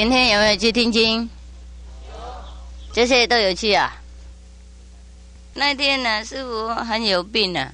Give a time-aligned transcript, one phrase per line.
[0.00, 1.28] 前天有没有去听经？
[2.90, 4.00] 这些都有去啊。
[5.52, 7.70] 那天呢，师傅很有病啊，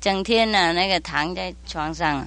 [0.00, 2.26] 整天呢那个躺在床上，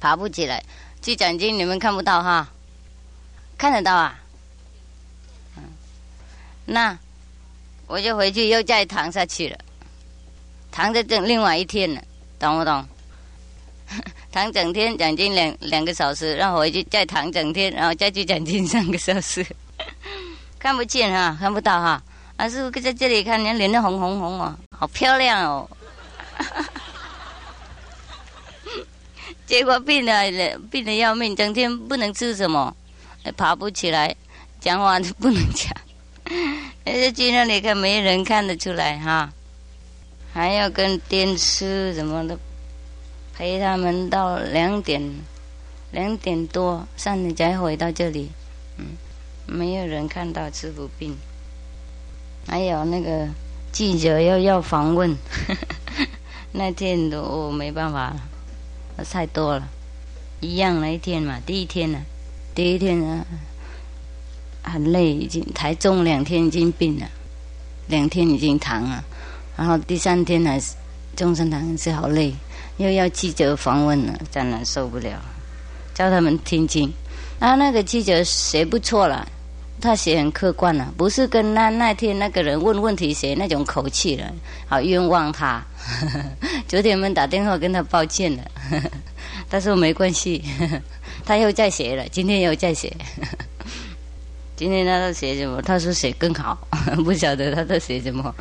[0.00, 0.64] 爬不起来。
[1.02, 2.48] 去讲经你们看不到哈，
[3.58, 4.18] 看得到啊。
[5.58, 5.64] 嗯，
[6.64, 6.98] 那
[7.86, 9.58] 我就回去又再躺下去了，
[10.72, 12.02] 躺着整另外一天了，
[12.38, 12.82] 懂不懂？
[14.34, 19.46] 躺整天奖金两两个小时，然后回去再躺整天，然后再去奖金三个小时，
[20.58, 22.02] 看不见哈，看不到哈。
[22.36, 25.70] 啊，师傅在这里看，你脸都红红红哦，好漂亮哦。
[29.46, 30.24] 结果病了，
[30.68, 32.74] 病的要命，整天不能吃什么，
[33.36, 34.12] 爬不起来，
[34.58, 35.72] 讲话都不能讲。
[36.84, 39.32] 那去那里看，没人看得出来哈，
[40.32, 42.36] 还要跟电视什么的。
[43.36, 45.02] 陪他们到两点，
[45.90, 48.30] 两点多，三点才回到这里。
[48.78, 48.86] 嗯，
[49.46, 51.16] 没有人看到师傅病。
[52.46, 53.28] 还有那个
[53.72, 55.16] 记者要要访问，
[56.52, 58.14] 那天都没办法
[58.96, 59.68] 了，太多了。
[60.40, 62.00] 一样那一天嘛，第一天呢，
[62.54, 63.26] 第一天呢
[64.62, 67.08] 很累，已经台中两天已经病了，
[67.88, 69.02] 两天已经躺了，
[69.56, 70.74] 然后第三天还是
[71.16, 72.32] 中山堂是好累。
[72.76, 75.20] 又要记者访问了，真的受不了，
[75.94, 76.92] 叫他们听经。
[77.38, 79.26] 啊，那个记者写不错了，
[79.80, 84.32] 他写很客观了，不是跟那那天那个人问问题写那种口气了，
[84.66, 85.62] 好冤枉他。
[86.66, 88.42] 昨天我们打电话跟他抱歉了，
[89.50, 90.42] 他说没关系，
[91.26, 92.90] 他又在写了，今天又在写。
[94.56, 95.60] 今天他在写什么？
[95.60, 96.56] 他说写更好，
[97.04, 98.34] 不晓得他在写什么。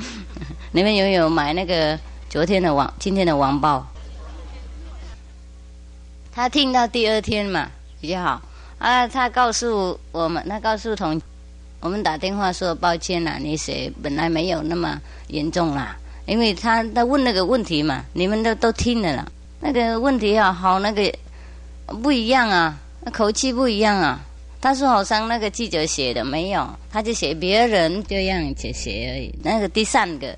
[0.72, 2.00] 你们有没有买那个
[2.30, 3.86] 昨天的网，今天的网报？
[6.34, 7.70] 他听到第二天嘛
[8.02, 8.42] 比较好。
[8.80, 11.22] 啊，他告诉我们，他告诉同
[11.80, 15.96] 我们打电话说抱歉啦，你写本来没有那么严重啦，
[16.26, 19.26] 因为他他问那个问题嘛，你们都都听了啦，
[19.62, 21.10] 那个问题啊好那个
[22.02, 24.20] 不一样啊，那口气不一样啊，
[24.60, 30.36] 他说好像那个记者写的没有，他就写别人这样写写而已，那个第三个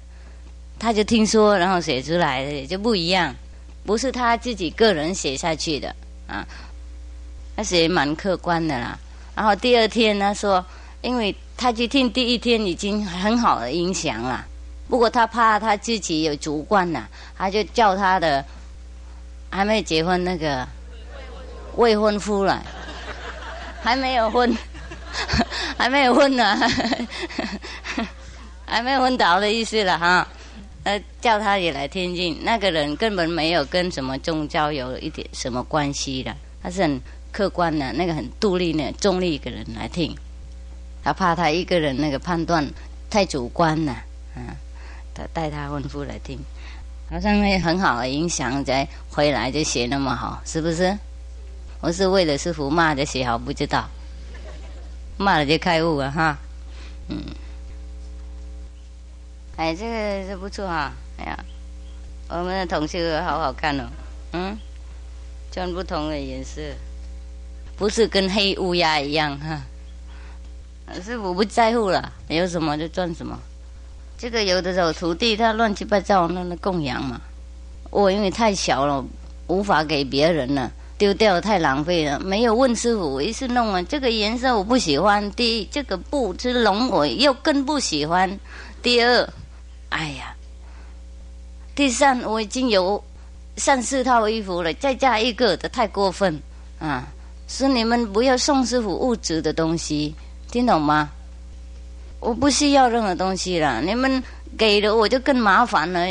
[0.77, 3.33] 他就听说然后写出来的也就不一样。
[3.85, 5.95] 不是他自己个人写下去的
[6.27, 6.45] 啊，
[7.55, 8.97] 他写蛮客观的啦。
[9.35, 10.65] 然后第二天呢说，
[11.01, 14.45] 因为他去听第一天已经很好的影响了，
[14.89, 17.05] 不过他怕他自己有主观呐，
[17.37, 18.43] 他就叫他的
[19.51, 20.67] 还没结婚那个
[21.75, 22.63] 未婚夫了，
[23.83, 24.57] 还没有婚，
[25.77, 26.57] 还没有婚呢，
[28.65, 30.27] 还没有昏倒的意思了哈。
[30.85, 36.31] 呃，叫他也来听经，那个人根本没有跟什么宗教有一点什么关系的，
[36.61, 37.01] 他是很
[37.31, 40.15] 客观的，那个很独立的中立一个人来听，
[41.03, 42.63] 他怕他一个人那个判断
[43.09, 43.97] 太主观了，
[44.35, 44.43] 嗯，
[45.15, 46.37] 他带他婚夫来听，
[47.09, 50.95] 好像那很好的影响，才回来就写那么好，是不是？
[51.81, 53.89] 我是为了师傅骂就写好，不知道，
[55.17, 56.37] 骂了就开悟了哈，
[57.09, 57.17] 嗯。
[59.57, 60.91] 哎，这个是不错哈！
[61.17, 61.45] 哎呀，
[62.27, 63.85] 我们的同学好好看哦，
[64.33, 64.57] 嗯，
[65.49, 66.61] 穿不同的颜色，
[67.77, 69.61] 不是跟黑乌鸦一样哈。
[71.01, 73.39] 是我不在乎了，有什么就赚什么。
[74.17, 77.21] 这个有的时候徒弟他乱七八糟，那那供养嘛。
[77.91, 79.05] 我因为太小了，
[79.47, 82.19] 无法给别人了，丢掉太浪费了。
[82.19, 85.31] 没有问师傅，我一次弄了这个颜色我不喜欢。
[85.31, 88.37] 第一，这个布织龙我又更不喜欢。
[88.81, 89.29] 第二。
[89.95, 90.35] 哎呀，
[91.73, 93.01] 第三我已经有
[93.55, 96.37] 三四套衣服了，再加一个的太过分
[96.79, 97.07] 啊！
[97.47, 100.13] 是你们不要送师傅物质的东西，
[100.51, 101.09] 听懂吗？
[102.19, 104.21] 我不需要任何东西了，你们
[104.57, 106.05] 给了我就更麻烦了，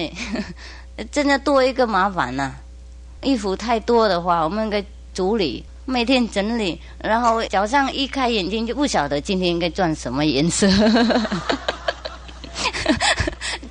[1.12, 2.54] 真的多一个麻烦呐！
[3.20, 4.82] 衣服太多的话，我们应该
[5.12, 10.66] 处理，每天整理，然后早上一开眼睛就不晓得今天应该转什么颜色。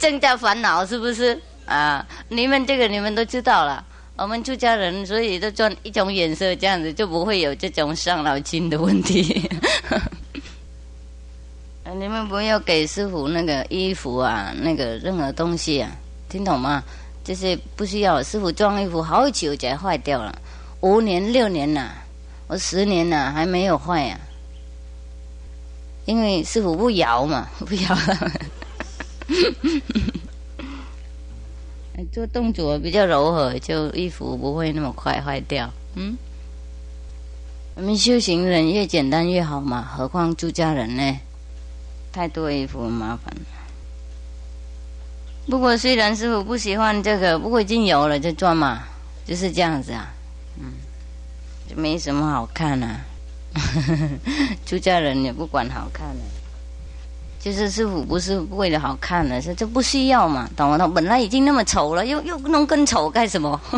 [0.04, 2.06] 增加烦恼是不是啊？
[2.28, 3.86] 你们这个你们都知道了。
[4.18, 9.50] 我们出家人所以都穿一种颜色，这样子就不会有这种伤脑筋的问题。
[11.98, 15.90] 你们不要给师傅那个衣服啊，那个任何东西啊，
[16.28, 16.84] 听懂吗？
[17.24, 18.22] 这些不需要。
[18.22, 20.38] 师傅装衣服好久才坏掉了，
[20.82, 21.96] 五年六年了，
[22.48, 24.20] 我十年了还没有坏呀。
[26.04, 27.98] 因为师傅不摇嘛，不摇。
[32.12, 35.72] 做动作比较柔和，就衣服不会那么快坏掉。
[35.96, 36.18] 嗯，
[37.76, 41.20] 我们修行人越简单越好嘛，何况出家人呢？
[42.12, 43.34] 太多衣服麻烦。
[45.48, 48.84] 不过虽然师傅不喜欢这个，不过已经有了就赚嘛，
[49.26, 50.14] 就是这样子啊。
[50.60, 50.72] 嗯，
[51.70, 53.02] 就没什么好看啊。
[54.66, 56.24] 出家人也不管好看的，
[57.44, 60.50] 就是师傅不是为了好看的，是这不需要嘛？
[60.56, 60.94] 懂不懂？
[60.94, 63.60] 本来已经那么丑了，又又弄更丑干什么？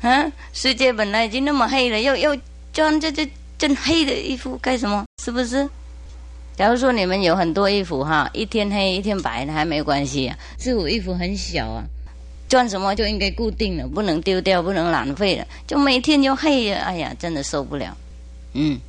[0.00, 2.34] 啊，世界本来已经那么黑了，又又
[2.72, 5.04] 穿这这真黑的衣服干什么？
[5.22, 5.68] 是不是？
[6.56, 10.38] 假如说你们有很多衣服哈，一天黑一天白的还没关系啊。
[10.58, 11.84] 师傅衣服很小啊，
[12.48, 17.94] 穿什么就应该固定了，不能丢掉，不能浪费了，就每天就黑呀，哎呀，真的受不了。
[18.54, 18.80] 嗯，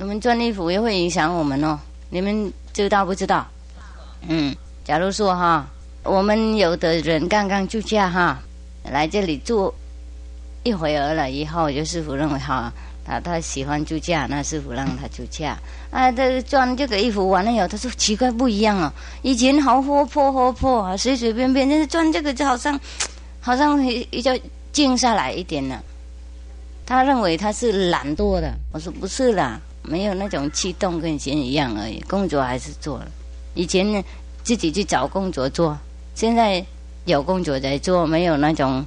[0.00, 3.46] 我们穿衣服也会影响我们哦，你们知道不知道？
[4.26, 5.66] 嗯，假如说哈，
[6.04, 8.40] 我们有的人刚刚出嫁哈。
[8.90, 9.72] 来这里住
[10.62, 12.72] 一会儿了以后，就师傅认为哈，
[13.04, 15.54] 他他喜欢住家，那师傅让他住家。
[15.90, 22.80] 啊，这穿这个衣服完了以后，他说奇怪不一样哦，以前好活泼活泼啊，随随便便，但是穿这个就好像
[23.38, 23.76] 好像
[24.10, 24.32] 比较
[24.72, 25.84] 静下来一点了。
[26.86, 29.60] 他认为他是懒惰的，我说不是啦，
[29.90, 31.98] 没有那种气动，跟以前一样而已。
[32.08, 33.08] 工作还是做了，
[33.54, 34.02] 以前呢
[34.44, 35.76] 自己去找工作做，
[36.14, 36.64] 现在。
[37.06, 38.84] 有工作在做，没有那种，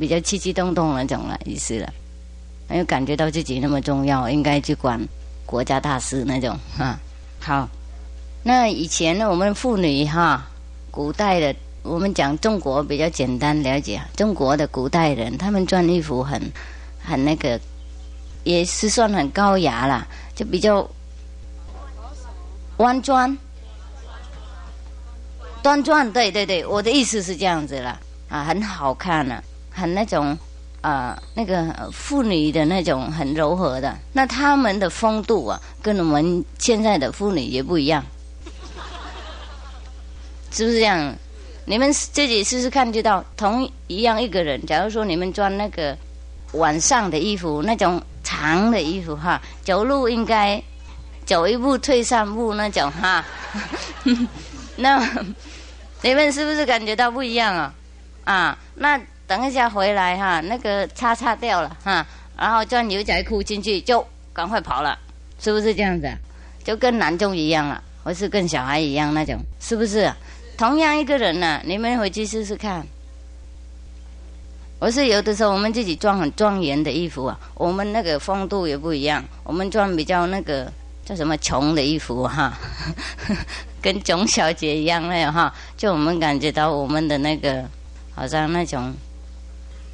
[0.00, 1.90] 比较气气动动那种了意思了，
[2.68, 5.00] 没有感觉到自己那么重要，应该去管
[5.46, 7.00] 国家大事那种啊。
[7.38, 7.68] 好，
[8.42, 10.44] 那以前呢，我们妇女哈，
[10.90, 16.42] 古代的我们讲中国比较简单了解，中国的古代人他们穿衣服很
[17.00, 17.58] 很那个，
[18.48, 20.88] 也是算很高雅啦，就比较
[22.78, 23.36] 弯装。
[25.62, 28.00] 端庄，对对对，我的意思是这样子了
[28.30, 30.34] 啊，很好看呢，很那种
[30.80, 38.02] 啊，那个妇女的那种很柔和的，那他们的风度啊，跟我们现在的妇女也不一样，
[40.50, 41.14] 是不是这样？
[41.66, 45.94] 你们自己试试看，就到同一样一个人，假如说你们穿那个
[46.52, 50.62] 晚上的衣服，那种长的衣服哈，走路应该
[51.24, 53.24] 走一步退三步那种哈，
[54.76, 55.02] 那。
[56.00, 57.74] 你们是不是感觉到不一样啊？
[58.22, 58.96] 啊，那
[59.26, 64.96] 等一下回来哈，那个叉叉掉了哈，然后穿牛仔裤进去就赶快跑了，
[65.40, 66.08] 是不是这样子？
[66.62, 70.08] 就跟男中一样了，或是跟小孩一样那种，是不是？
[70.56, 72.86] 同样一个人呢，你们回去试试看。
[74.78, 80.72] 我是有的时候我们自己装很庄严的衣服啊，我们那个风度也不一样，我们装比较那个。
[81.04, 82.52] 叫什么穷的衣服哈，
[83.80, 87.64] 跟囧小姐一样那样哈，就我们感觉到我们的那个
[88.14, 88.92] 好像那种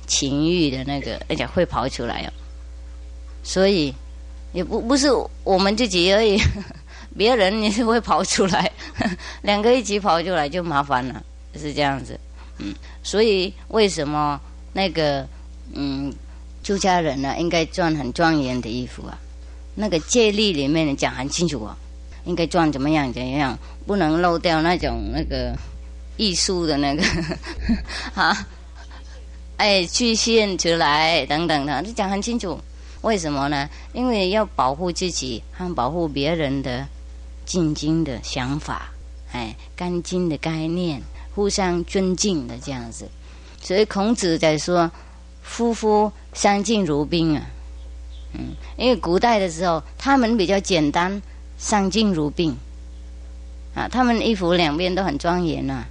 [0.09, 2.33] 情欲的那个，而且会跑出来哦。
[3.45, 3.95] 所以
[4.53, 5.09] 也不不是
[5.45, 6.37] 我们自己而已，
[7.17, 8.69] 别人也是会跑出来，
[9.43, 11.23] 两个一起跑出来就麻烦了，
[11.55, 12.19] 是这样子。
[12.59, 14.41] 嗯，所以为什么
[14.75, 15.27] 那个
[15.73, 16.13] 嗯
[16.63, 19.19] 出家人呢，应该穿很庄严的衣服啊？
[19.75, 21.75] 那个戒律里面讲很清楚哦，
[22.25, 25.53] 应该装怎么样怎样，不能漏掉那种那个
[26.17, 27.03] 艺术的那个
[28.15, 28.47] 啊，
[29.57, 32.59] 哎，去现出来等等的，就讲很清楚。
[33.03, 33.69] 为什么呢？
[33.93, 36.87] 因为要保护自己和保护别人的
[37.45, 38.91] 进京的想法，
[39.33, 41.03] 哎，干净的概念，
[41.35, 43.07] 互相尊敬的这样子。
[43.65, 44.89] 所以孔子在说
[45.43, 47.45] ：“夫妇相敬如宾啊。”
[48.35, 51.23] 嗯，因为古代的时候，他们比较简单，
[51.57, 52.55] 相敬如宾，
[53.75, 55.85] 啊，他们衣服两边都很庄严呐。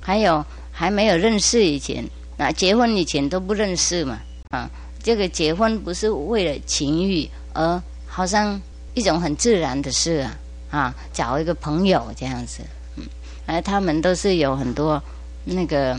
[0.00, 2.04] 还有还没有认识以前，
[2.36, 4.18] 啊，结婚以前都不认识嘛，
[4.50, 4.68] 啊，
[5.02, 8.60] 这个结婚不是为了情欲，而好像
[8.94, 10.38] 一种很自然的事啊，
[10.70, 12.62] 啊，找一个朋友这样子，
[12.96, 13.04] 嗯，
[13.46, 15.02] 而他们都是有很多
[15.44, 15.98] 那个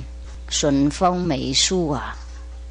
[0.50, 2.16] 顺风美术啊。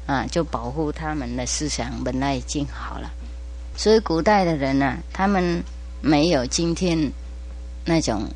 [0.05, 3.11] 啊，就保护他们的思想本来已经好了，
[3.77, 5.63] 所以古代的人呢，他们
[6.01, 6.97] 没有今天
[7.85, 8.27] 那种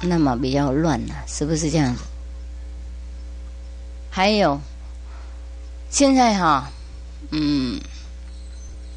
[0.00, 2.00] 那么比较乱了，是不是这样子？
[4.08, 4.58] 还有
[5.90, 6.70] 现在哈，
[7.30, 7.78] 嗯，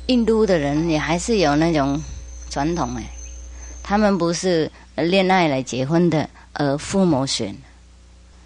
[0.08, 2.02] 印度的人也还是有那种
[2.50, 3.04] 传统哎，
[3.84, 7.54] 他们不是恋爱来结婚的，而父母选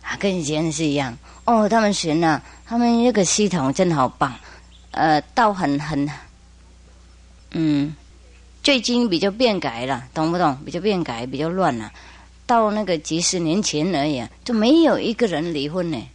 [0.05, 2.41] 啊，跟以前是一样哦，他们选了。
[2.67, 4.33] 他们那个系统真好棒，
[4.89, 6.09] 呃，到很很，
[7.51, 7.95] 嗯，
[8.63, 10.57] 最近比较变改了，懂不懂？
[10.65, 11.91] 比较变改，比较乱了。
[12.47, 16.07] 到那个几十年前而已，就没有一个人离婚呢。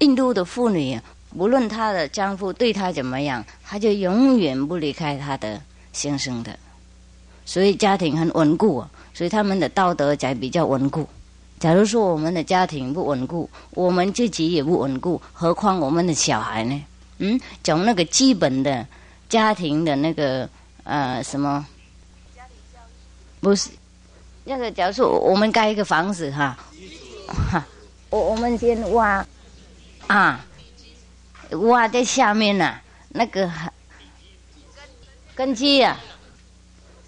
[0.00, 1.00] 印度的妇女
[1.34, 5.58] 无论她的丈夫对她怎么样，她就永远不离开她的
[5.94, 6.58] 先生的。
[7.46, 11.08] 所以家庭很稳固，所以他们的道德才比较稳固。
[11.58, 16.84] 假如说我们的家庭不稳固，我们自己也不稳固，何况我们的小孩呢？
[17.18, 18.86] 嗯，从那个基本的
[19.28, 20.48] 家庭的那个
[20.84, 21.66] 呃什么，
[23.40, 23.70] 不是
[24.44, 26.56] 那个，假如说我们盖一个房子哈，
[27.50, 27.66] 哈，
[28.10, 29.26] 我我们先挖
[30.06, 30.46] 啊，
[31.50, 33.50] 挖在下面呢，那个
[35.34, 35.98] 根基啊，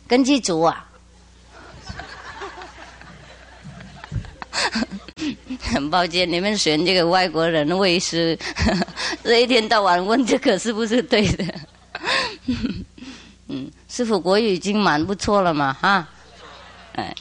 [0.08, 0.89] 根基足啊。
[5.60, 8.38] 很抱歉，你们选这个外国人卫师，
[9.22, 11.44] 这一天到晚问这个是不是对的？
[13.48, 16.08] 嗯，师傅国语已经蛮不错了嘛，哈，
[16.94, 17.14] 哎，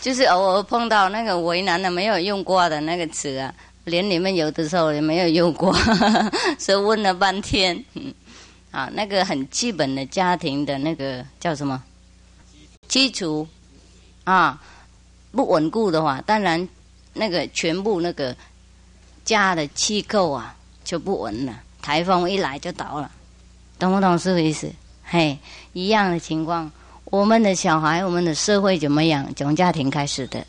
[0.00, 3.52] 就是偶尔碰到那个为难的没有用过的那个词啊，
[3.84, 5.76] 连你们有的时候也没有用过，
[6.56, 8.14] 所以问了半天，嗯，
[8.70, 11.82] 啊，那个很基本的家庭的那个叫什么？
[12.90, 13.46] 基础？
[14.24, 14.60] 啊，
[15.30, 16.68] 不稳固的话，当然
[17.14, 18.36] 那个全部那个
[19.24, 20.54] 家的气构啊
[20.84, 21.62] 就不稳了。
[21.80, 23.10] 台风一来就倒了，
[23.78, 24.70] 懂不懂是不意思？
[25.04, 25.38] 嘿，
[25.72, 26.70] 一样的情况，
[27.04, 29.32] 我们的小孩，我们的社会怎么样？
[29.36, 30.44] 从家庭开始的，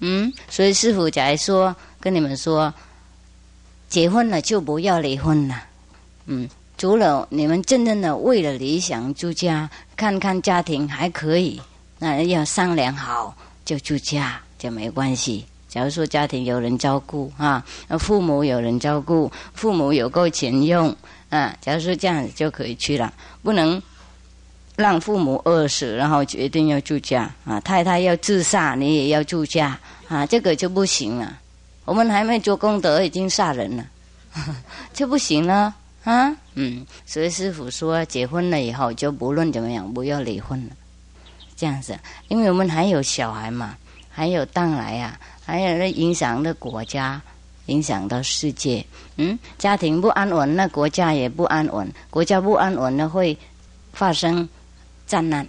[0.00, 2.72] 嗯，所以师傅才说跟你们说，
[3.88, 5.62] 结婚了就不要离婚了，
[6.26, 11.60] 嗯，除了你们真正的为了理想住家，看看家庭还可以。
[11.98, 13.34] 那要商量好
[13.64, 15.44] 就住家就没关系。
[15.68, 17.62] 假如说家庭有人照顾啊，
[17.98, 20.94] 父母有人照顾，父母有够钱用
[21.28, 23.12] 啊，假如说这样子就可以去了。
[23.42, 23.82] 不能
[24.74, 27.60] 让父母饿死，然后决定要住家啊。
[27.60, 31.38] 太太要自杀，你也要住家啊，这个就不行了。
[31.84, 33.84] 我们还没做功德，已经杀人了，
[34.94, 35.74] 就不行了
[36.04, 36.34] 啊。
[36.54, 40.72] 嗯，所以师傅说，结婚了以后就不论怎么样，不要离婚了。
[41.56, 41.98] 这样子，
[42.28, 43.76] 因为我们还有小孩嘛，
[44.10, 47.20] 还有将来呀，还有那影响的国家，
[47.66, 48.84] 影响到世界。
[49.16, 51.90] 嗯，家庭不安稳，那国家也不安稳。
[52.10, 53.36] 国家不安稳，呢会
[53.92, 54.46] 发生
[55.06, 55.46] 战乱，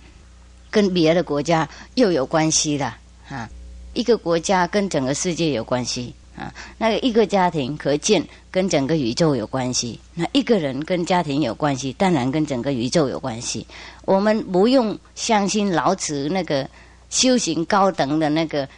[0.72, 2.94] 跟别的国家又有关系的
[3.28, 3.50] 啊。
[3.94, 6.14] 一个国家跟整个世界有关系。
[6.38, 10.00] 啊，那个一个家庭可见跟整个宇宙有关系。
[10.14, 13.66] 那一个人跟家庭有关系，当然跟整个宇宙有关系。
[14.06, 16.70] 我们不用相信老子那个
[17.10, 18.70] 修行高等的那个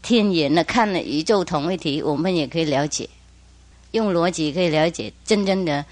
[0.00, 3.06] 天眼呢，看了宇宙同一体，我们也可以了解，
[3.90, 5.84] 用逻辑可以了解真正的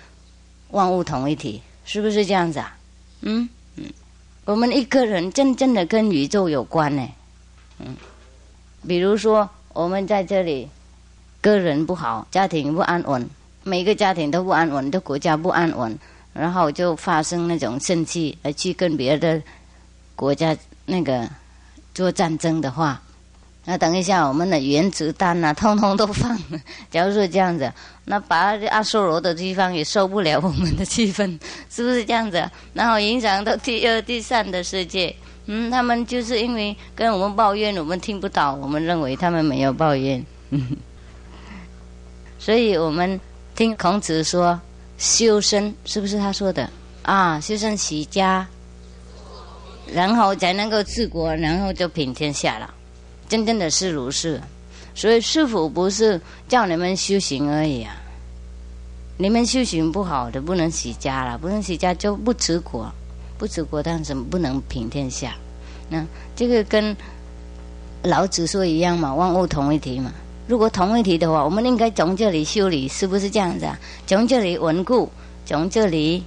[0.70, 2.74] 万物同一体，是不是这样子啊？
[3.20, 3.84] 嗯嗯，
[4.46, 7.06] 我们一个人真正的跟宇宙有关呢。
[7.80, 7.94] 嗯，
[8.88, 10.66] 比如说我们在这里。
[11.42, 13.28] 个人不好，家庭不安稳，
[13.64, 15.98] 每个家庭都不安稳，的国家不安稳，
[16.32, 19.42] 然后就发生那种生气，而去跟别的
[20.14, 20.56] 国家
[20.86, 21.28] 那个
[21.92, 23.02] 做战争的话，
[23.64, 26.38] 那等一下我们的原子弹啊，通通都放。
[26.90, 27.72] 假如说这样子，
[28.04, 32.48] 那把阿修罗的地方也受不了我们的气氛，是不是这样子？
[32.72, 35.14] 然后影响到第二、第三的世界。
[35.46, 40.24] 嗯，他们就是因为跟我们抱怨，我们听不到，我们认为他们没有抱怨。
[40.50, 40.68] 嗯
[42.44, 43.20] 所以我们
[43.54, 44.60] 听孔子说
[44.98, 46.68] 修身，是不是他说的
[47.02, 47.38] 啊？
[47.38, 48.44] 修身齐家，
[49.86, 52.74] 然后才能够治国，然后就平天下了。
[53.28, 54.40] 真正的是如是。
[54.92, 57.94] 所以师傅不是叫你们修行而已啊。
[59.18, 62.92] 你们修行不好的，不能起家了，不能起家就不治国，
[63.38, 65.36] 不治国，但是不能平天下。
[65.88, 66.96] 那这个跟
[68.02, 70.12] 老子说一样嘛，万物同一体嘛。
[70.52, 73.80] 如果同一题的话，我们应该从这里修理，是不是这样子啊？
[74.06, 75.10] 从这里稳固，
[75.46, 76.22] 从这里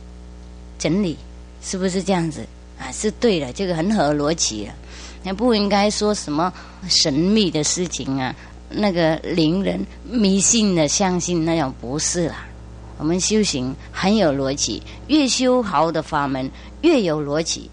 [0.80, 1.16] 整理，
[1.62, 2.44] 是不是这样子
[2.80, 2.92] 啊？
[2.92, 4.74] 是对的，这个很合逻辑啊。
[5.22, 6.52] 那不应该说什么
[6.90, 8.36] 神秘的事情啊，
[8.68, 12.48] 那个灵人迷信的相信那种不是啦。
[12.98, 16.50] 我们修行很有逻辑，越修好的法门
[16.82, 17.70] 越有逻辑，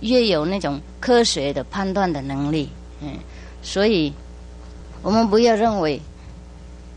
[0.00, 2.70] 越有那种科学的判断的能力，
[3.02, 3.18] 嗯。
[3.62, 4.10] 所以，
[5.02, 6.00] 我们不要认为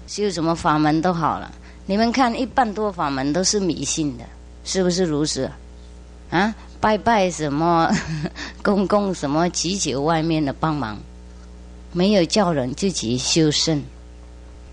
[0.07, 1.51] 修什么法门都好了。
[1.85, 4.23] 你们看，一半多法门都是迷信的，
[4.63, 5.49] 是不是如此？
[6.29, 7.91] 啊，拜拜什么，
[8.63, 10.97] 公公什么，祈求外面的帮忙，
[11.91, 13.83] 没有叫人自己修身。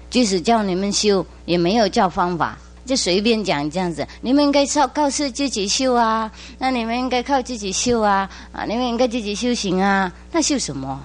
[0.08, 4.06] 即使叫你们修，也没有叫方法，就随便讲这样子。
[4.20, 11.00] 你们应该靠告诉自己修啊，那你们应该靠自己修啊，啊，你们应该自己修行啊，那修什么？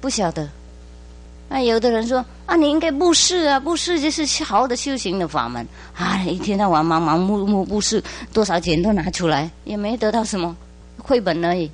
[0.00, 0.48] 不晓得，
[1.52, 5.66] 啊，有的人说啊，你应该布施啊，布施就是好的修行的法门。
[5.94, 10.56] 啊，一天到晚忙忙碌碌布施，多少钱都拿出来，也没得到什么，
[10.98, 11.70] 绘本而已。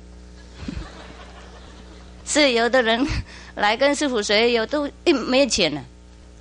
[2.27, 3.07] 是有的人
[3.55, 5.81] 来跟师傅学，有都一没钱了，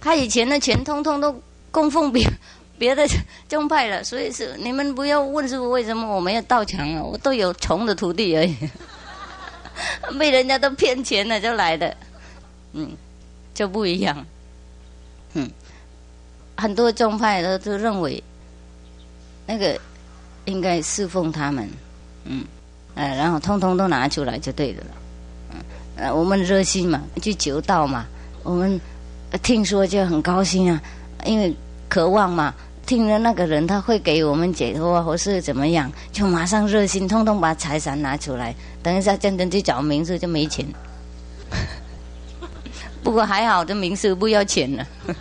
[0.01, 1.41] 他以前的钱通通都
[1.71, 2.29] 供奉别
[2.77, 3.07] 别的
[3.49, 8.57] 宗派了，所以是你们不要问师傅为什么我没有道场啊，我都有穷的徒弟而已，
[10.19, 11.97] 被人家都骗钱了就来的，
[12.73, 12.91] 嗯，
[13.59, 14.25] 就不一样，
[15.35, 15.51] 嗯，
[16.57, 18.23] 很多宗派都都认为
[19.47, 19.77] 那个
[20.45, 21.69] 应该侍奉他们，
[22.25, 22.45] 嗯，
[22.95, 24.91] 呃，然后通通都拿出来就对的了。
[25.51, 25.57] 嗯。
[25.97, 28.07] 呃，我们热心嘛，去求道嘛，
[28.45, 28.81] 我们
[29.43, 30.81] 听说就很高兴啊，
[31.25, 31.53] 因为
[31.89, 32.55] 渴望嘛，
[32.87, 38.55] 听了那个人他会给我们解脱啊，或是怎么样，就马上热心，通通把财产拿出来。
[38.85, 40.65] 等一下真正去找名字就没钱，
[43.03, 44.87] 不过还好，这民宿不要钱了。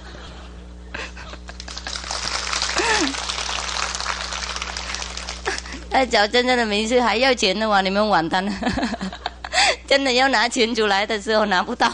[5.92, 8.52] 要找真正的名字还要钱的话，你们完蛋了。
[9.88, 11.88] 真的要拿钱出来的时候拿不到，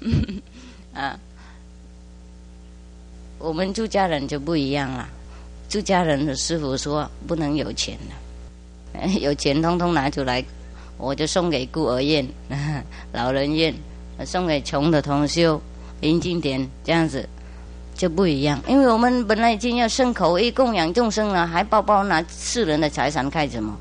[0.94, 1.18] 啊，
[3.38, 5.08] 我们住家人就不一样了。
[5.68, 10.42] 住家人的师傅说不能有钱的，有钱通通拿出来，
[10.96, 12.26] 我就送给孤儿院、
[13.12, 13.74] 老人院，
[14.24, 15.60] 送给穷的同修、
[16.00, 17.28] 临经典这样子
[17.94, 18.60] 就不一样。
[18.66, 23.76] 因为我们本来已经要生口一供养众生了，还包包拿世人的财产干什么？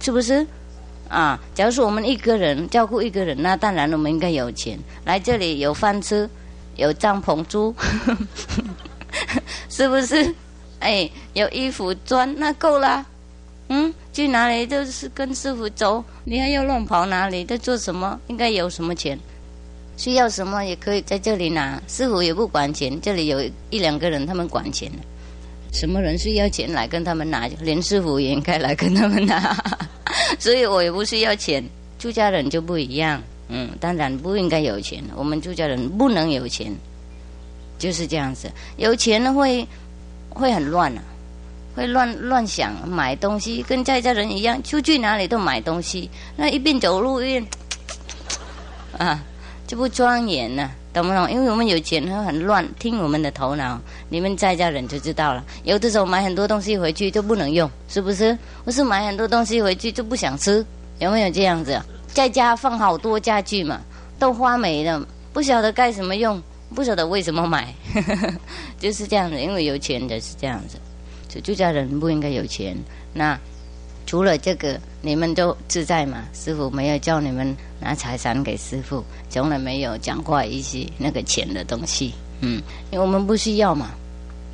[0.00, 0.46] 是不是？
[1.08, 6.28] 啊，假如说我们一个人照顾一个人，那当然我们应该有钱来这里有饭吃，
[6.76, 7.74] 有帐篷住，
[9.68, 10.34] 是不是？
[10.80, 13.04] 哎，有衣服穿，那够啦。
[13.68, 17.44] 嗯，去哪里都是跟师傅走，你还要乱跑哪里？
[17.44, 18.18] 在做什么？
[18.26, 19.18] 应该有什么钱？
[19.96, 23.00] 需要什么也可以在这里拿，师傅也不管钱。
[23.00, 24.90] 这里有一两个人，他们管钱
[25.72, 29.56] 什么人需要钱来跟他们拿，连师傅也应该来跟他们拿。
[30.38, 31.64] 所以我也不需要钱，
[31.98, 36.72] 住家人就不一样，嗯，当然不应该有钱，我们住家人不能有钱，
[37.78, 38.50] 就是这样子。
[38.76, 39.66] 有钱呢会
[40.30, 41.02] 会很乱啊，
[41.74, 47.46] 会乱乱想买东西，跟在家人一样，出去哪里都买东西，那一边走路一边
[48.98, 49.24] 啊，
[49.66, 51.30] 就不庄严了，懂不懂？
[51.30, 55.44] 因为我们有钱会很乱，听我们的头脑，你们在家人就知道了。
[55.64, 58.36] 有的时候买很多东西回去就不能用，是不是？
[58.64, 60.64] 不是买很多东西回去就不想吃，
[60.98, 61.80] 有没有这样子？
[62.08, 63.80] 在家放好多家具嘛，
[64.18, 66.42] 都花没了，不晓得干什么用，
[66.74, 67.74] 不晓得为什么买，
[68.78, 69.40] 就是这样子。
[69.40, 70.76] 因为有钱的是这样子，
[71.28, 72.76] 就住家人不应该有钱。
[73.14, 73.38] 那
[74.12, 76.24] 除了这个，你们都自在嘛？
[76.34, 82.12] 师傅没有叫你们拿财产给师傅，从来没有讲过一些那个钱的东西。
[82.42, 83.92] 嗯，因为我们不需要嘛。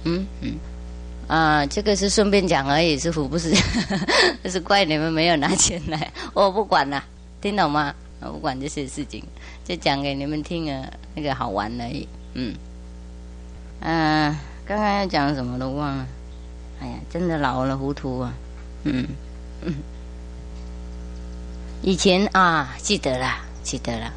[0.05, 0.55] 嗯嗯。
[1.27, 3.53] 啊，这个是顺便讲而已，师傅不是，
[4.49, 7.03] 是怪你们没有拿钱来，我不管了，
[7.41, 7.93] 听懂吗？
[8.21, 9.21] 我不管这些事情，
[9.65, 12.07] 就讲给你们听啊，那个好玩而已。
[12.35, 12.55] 嗯，
[13.81, 16.07] 嗯，刚刚要讲什么都忘了，
[16.81, 18.33] 哎呀，真的老了糊涂啊。
[18.85, 19.05] 嗯
[19.63, 19.75] 嗯，
[21.83, 24.13] 以前啊，记得了，记得了，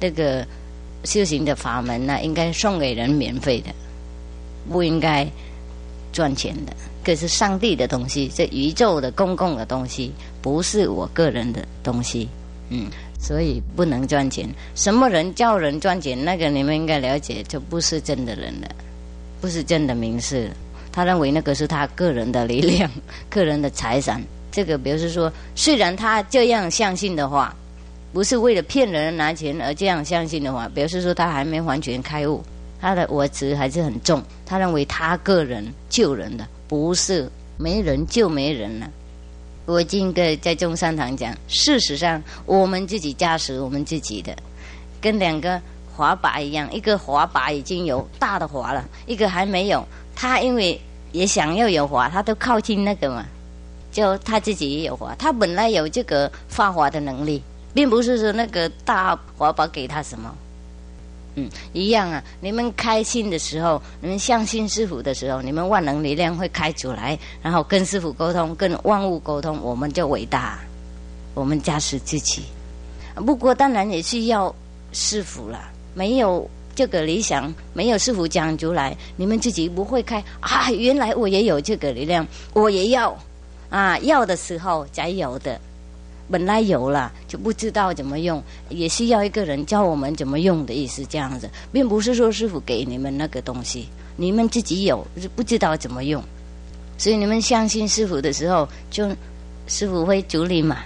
[0.00, 0.46] 这个
[1.04, 3.70] 修行的法门呢，应该送给人免费的，
[4.70, 5.28] 不应该。
[6.10, 6.72] 赚钱的，
[7.04, 12.26] 可是上帝的东西，这宇宙的公共的东西，不是我个人的东西，
[12.70, 12.88] 嗯，
[13.20, 14.48] 所以不能赚钱。
[14.74, 16.24] 什么人叫人赚钱？
[16.24, 18.68] 那个你们应该了解，就不是真的人了，
[19.40, 20.50] 不是真的名士。
[20.98, 22.90] 他认为那个是他个人的力量、
[23.30, 24.20] 个人的财产。
[24.50, 27.54] 这个表示说，虽然他这样相信的话，
[28.12, 32.42] 不是为了骗人拿钱而这样相信的话，表示说他还没完全开悟。
[32.80, 38.90] 他的我执还是很重，他认为他个人救人的不是没人救没人了。
[39.66, 44.36] 我今个在中山堂讲，事实上我们自己驾驶我们自己的，
[45.00, 45.62] 跟两个
[45.94, 49.86] 滑把一样，一个滑把已经有大的滑了，一个还没有。
[50.16, 50.80] 他因为
[51.12, 53.24] 也想要有华，他都靠近那个嘛，
[53.90, 57.42] 就他自己也有华，他本来有这个发华的能力，
[57.72, 60.34] 并不是说那个大华宝给他什么。
[61.34, 62.24] 嗯，一样啊！
[62.40, 70.58] 你们开心的时候，你们相信师傅的时候，你们万能力量会开出来，然后跟师傅沟通，跟万物沟通，我们就伟大。
[71.34, 72.42] 我们加持自己，
[73.14, 74.52] 不过当然也是要
[74.92, 75.70] 师傅了。
[75.94, 80.70] 没有这个理想，没有师傅讲出来，你们自己不会开啊！
[80.70, 83.18] 原来我也有这个力量，我也要
[83.68, 83.98] 啊！
[83.98, 85.60] 要的时候才有的
[86.30, 96.22] 本来有了就不知道怎么用，也需要一个人教我们怎么用的意思，这样子，并不是说师傅给你们那个东西，你们自己有，不知道怎么用，
[96.96, 99.08] 所以你们相信师傅的时候，就
[99.66, 100.76] 师傅会处理嘛，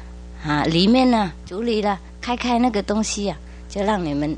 [0.42, 3.36] 啊，里面呢处理了，开开那个东西呀，
[3.68, 4.34] 就让你们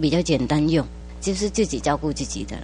[0.00, 0.86] 比较简单用，
[1.20, 2.62] 就是自己照顾自己的了。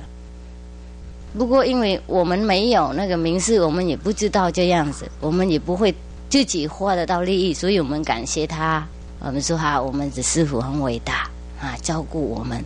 [1.37, 5.95] 不过，因为我们没有那个名师，我们也不知道这样子，我们也不会
[6.29, 8.87] 自己获得到利益，所以我们感谢他。
[9.21, 12.63] 我们说哈，我们的师傅很伟大啊，照顾我们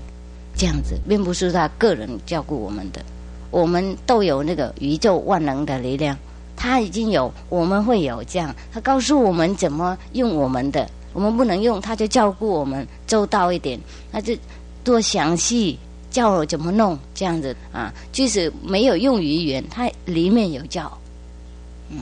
[0.57, 3.01] 这样子，并不是他个人照顾我们的，
[3.51, 6.17] 我们都有那个宇宙万能的力量，
[6.57, 13.79] 他已经有，我们会有这样，他告诉我们怎么用我们的，我们不能用，他就照顾我们周到一点，
[14.11, 14.35] 那就
[14.87, 15.77] 多详细。
[16.09, 17.93] 教我怎么弄这样子啊？
[18.11, 20.91] 即使没有用语言，它里面有教，
[21.91, 21.99] 嗯，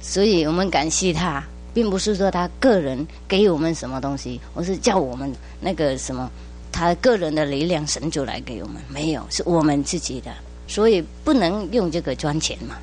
[0.00, 6.30] 所以我们感谢他，并不是说他个人给我们什么东西，我是叫我们那个什么，
[6.70, 10.30] 他个人的力量神主来给我们，没有是我们自己的，
[10.68, 12.76] 所以不能用这个赚钱嘛，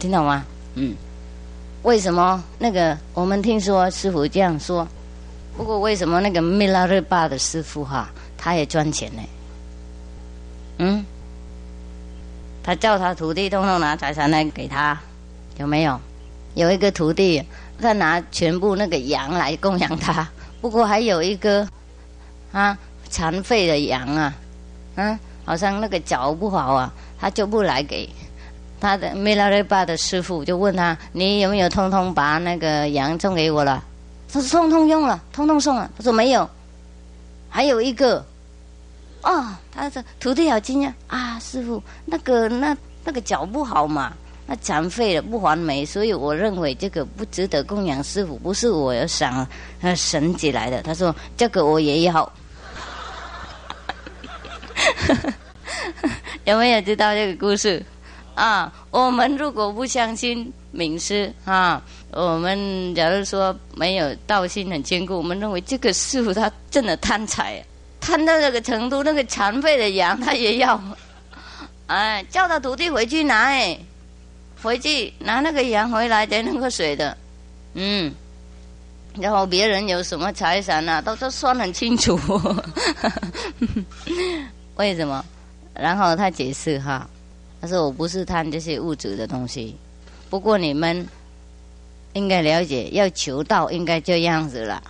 [0.00, 0.44] 听懂吗？
[0.74, 0.96] 嗯，
[1.84, 4.88] 为什么那个我们听说师傅这样说？
[5.56, 9.22] 不过为什么那个米拉日巴的师傅哈，他也赚钱呢？
[10.78, 11.04] 嗯，
[12.62, 14.98] 他叫他徒弟通通拿财产来给他，
[15.58, 16.00] 有没有？
[16.54, 17.42] 有一个徒弟，
[17.80, 20.26] 他拿全部那个羊来供养他。
[20.60, 21.66] 不过还有一个
[22.52, 22.76] 啊，
[23.08, 24.34] 残废的羊啊，
[24.96, 28.08] 嗯，好像那个脚不好啊，他就不来给
[28.80, 33.84] 他的梅拉瑞巴的师傅，就问他：你有没有通通把那个羊送给我了？
[34.34, 35.88] 他说：通通用了，通通送了。
[35.96, 36.50] 他说：没有，
[37.48, 38.26] 还有一个。
[39.22, 41.38] 哦，他说徒弟好惊讶啊！
[41.38, 44.12] 师傅，那个那那个脚不好嘛，
[44.46, 49.46] 那残废了不完美，所以我认为这个不值得供养师傅，不是我要想
[49.80, 50.82] 呃神起来的。
[50.82, 52.32] 他说这个我也要，
[56.44, 57.82] 有没有知道这个故事
[58.34, 58.70] 啊？
[58.90, 61.80] 我们如果不相信名师啊，
[62.14, 67.62] 我们假如说没有道心很坚固，我们认为这个师傅他真的贪财。
[68.00, 70.78] 贪到那个程度，那个残废的羊他也要，
[71.88, 73.78] 哎，叫他徒弟回去拿哎，
[74.62, 77.16] 回去拿那个羊回来才能够水的，
[77.72, 78.12] 嗯，
[79.18, 82.20] 然后别人有什么财产啊，都都算很清楚，
[84.76, 85.24] 为什么？
[85.72, 87.08] 然后他解释哈，
[87.60, 89.74] 他说我不是贪这些物质的东西，
[90.28, 91.08] 不过你们
[92.14, 94.82] 应该了解，要求道应该这样子了，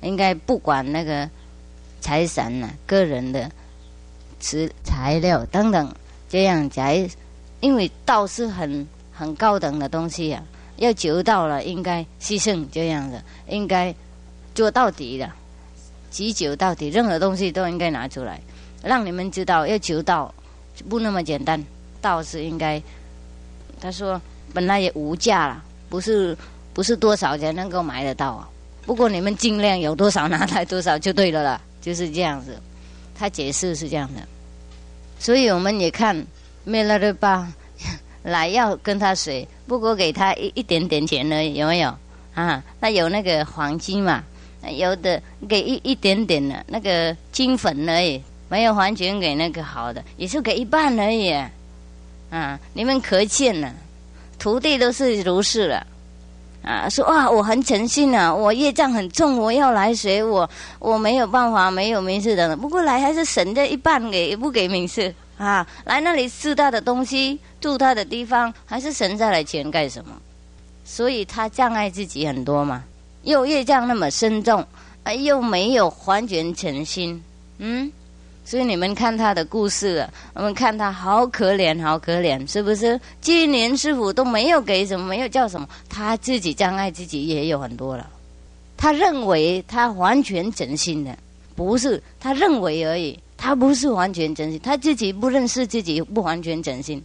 [0.00, 1.28] 应该不管那个。
[2.02, 3.50] 财产呐，个人的
[4.38, 5.94] 资材料等等，
[6.30, 7.06] 这样才，
[7.60, 10.42] 因为道是很很高等的东西呀，
[10.78, 13.94] 要求到了应该牺牲这样的，应该
[14.54, 15.30] 做到底的，
[16.10, 18.40] 急求到底，任何东西都应该拿出来，
[18.82, 20.34] 让你们知道要求道
[20.88, 21.62] 不那么简单，
[22.00, 22.82] 道是应该，
[23.78, 24.18] 他说
[24.54, 26.34] 本来也无价了，不是
[26.72, 28.48] 不是多少钱能够买得到啊，
[28.86, 31.60] 不过你们尽量有多少拿来多少就对了啦。
[31.82, 32.60] 就是这样子，
[33.14, 34.20] 他解释是这样的，
[35.18, 36.26] 所以我们也看
[36.62, 37.50] 梅拉的巴
[38.22, 41.94] 来要跟他水，不过给他一一点点钱而已，有没有？
[42.34, 44.22] 啊，那有那个黄金嘛？
[44.76, 51.32] 有的给一一点点的那个金粉而已，没有完全给那个好的，也是给一半而已。
[52.28, 53.74] 啊，你们可见了，
[54.40, 55.86] 徒弟都是如是了。
[56.62, 60.48] 啊，说哇，我很诚信啊，我业障很重，我要来学我，
[60.78, 62.54] 我没有办法，没有名次的。
[62.54, 65.66] 不过来还是省这一半给，不给名次啊？
[65.84, 70.10] 来那里吃他的东西，住他的地方，还是省下来钱干什么？
[70.84, 72.84] 所以他障碍自己很多嘛，
[73.22, 74.62] 又业障那么深重，
[75.02, 77.22] 啊，又没有完全诚心，
[77.56, 77.90] 嗯。
[78.50, 83.00] 所以你们看他的故事，我们看他好可怜，好可怜，是不是？
[83.20, 88.10] 今年师傅都没有给什么，没有叫什么，他自己障碍自己也有很多了。
[88.76, 91.16] 他认为他完全真心的，
[91.54, 97.00] 不是他认为而已，他不是完全真心，他自己不认识自己不完全真心。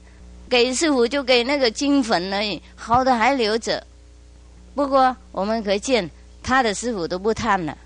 [0.50, 3.86] 给师傅就给那个金粉而已，好的还留着。
[4.74, 6.10] 不过我们可以见
[6.42, 7.78] 他的师傅都不贪了。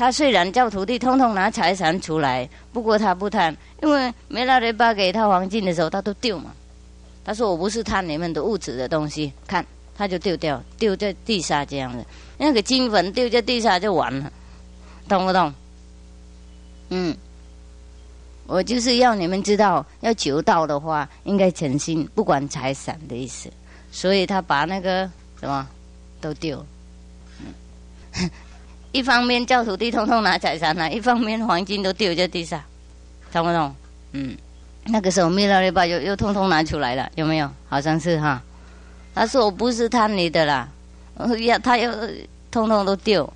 [0.00, 6.54] 他虽然叫徒弟通通拿财产出来，不过他不贪，因为梅拉雷巴给他黄金的时候，他都丢嘛。
[7.22, 9.62] 他说：“我不是贪你们的物质的东西，看
[9.94, 12.02] 他就丢掉，丢在地下这样的。
[12.38, 14.32] 那个金粉丢在地下就完了，
[15.06, 15.52] 懂不懂？
[16.88, 17.14] 嗯，
[18.46, 23.52] 我就是要你们知道，要求道的话，应该诚心，不管财产的意思。
[23.92, 25.68] 所以他把那个什么
[26.22, 26.64] 都丢。
[28.92, 32.60] 一方面叫土地通通拿财产来，一方面黄金都丢在地上，
[33.32, 33.74] 懂不懂？
[34.12, 34.36] 嗯，
[34.84, 37.50] 那个时候弥勒利巴又又通通拿出来了，有没有？
[37.68, 38.42] 好像是哈。
[39.14, 40.68] 他说我不是贪你的啦，
[41.40, 41.92] 要他又
[42.50, 43.32] 通通都丢。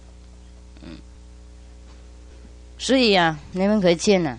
[0.82, 0.90] 嗯，
[2.78, 4.38] 所以啊，你们可以见了，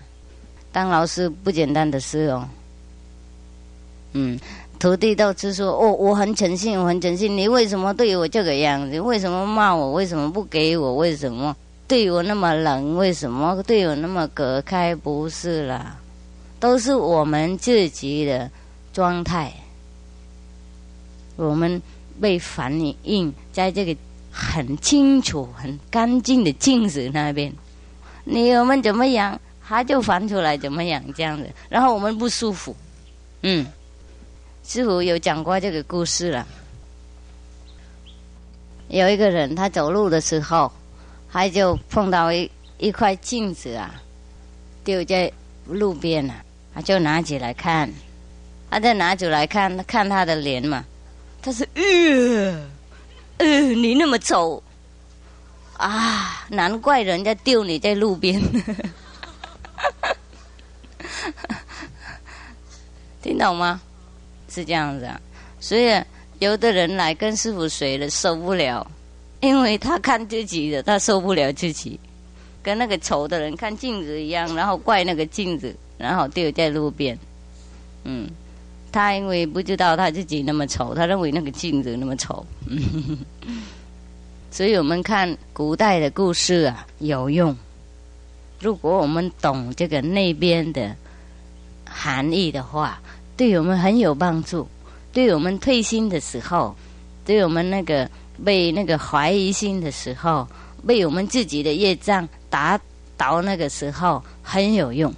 [0.72, 2.48] 当老师不简单的事哦。
[4.12, 4.38] 嗯。
[4.86, 7.36] 徒弟都是说：“哦，我很诚信，我很诚信。
[7.36, 9.00] 你为什么对我这个样子？
[9.00, 9.90] 为什么骂我？
[9.90, 10.94] 为什么不给我？
[10.94, 11.56] 为什么
[11.88, 12.96] 对我那么冷？
[12.96, 14.94] 为什么对我那么隔开？
[14.94, 15.98] 不是啦，
[16.60, 18.48] 都是我们自己的
[18.92, 19.52] 状态。
[21.34, 21.82] 我们
[22.20, 22.72] 被反
[23.02, 23.96] 映在这个
[24.30, 27.52] 很清楚、很干净的镜子那边。
[28.22, 31.50] 你我们怎么样，他就反出来怎么样这样子。
[31.68, 32.72] 然后我们不舒服，
[33.42, 33.66] 嗯。”
[34.66, 36.44] 师傅有讲过这个故事了。
[38.88, 40.72] 有一个人，他走路的时候，
[41.30, 43.94] 他就碰到一一块镜子啊，
[44.82, 45.32] 丢在
[45.66, 46.34] 路边了，
[46.74, 47.88] 他就拿起来看，
[48.68, 50.84] 他再拿出来看看他的脸嘛，
[51.40, 52.60] 他说：“呃，
[53.38, 54.60] 呃，你那么丑
[55.76, 58.42] 啊，难怪人家丢你在路边。
[63.22, 63.80] ”听懂吗？
[64.56, 65.20] 是这样子啊，
[65.60, 66.02] 所以
[66.38, 68.90] 有的人来跟师傅学了受不了，
[69.40, 72.00] 因为他看自己的，他受不了自己，
[72.62, 77.18] 跟那个丑的人看镜子一样，然后怪那个镜子，然后丢在路边。
[78.04, 78.26] 嗯，
[78.90, 82.46] 他因为不知道他自己那么丑，他认为那个镜子那么丑。
[84.50, 87.54] 所以我们看古代的故事啊，有用。
[88.58, 90.96] 如果我们懂这个那边的
[91.84, 92.98] 含义的话。
[93.36, 94.66] 对我们很有帮助，
[95.12, 96.74] 对我们退心的时候，
[97.24, 98.08] 对我们那个
[98.44, 100.46] 被那个怀疑心的时候，
[100.86, 102.80] 被我们自己的业障打
[103.16, 105.12] 倒那个时候很有用，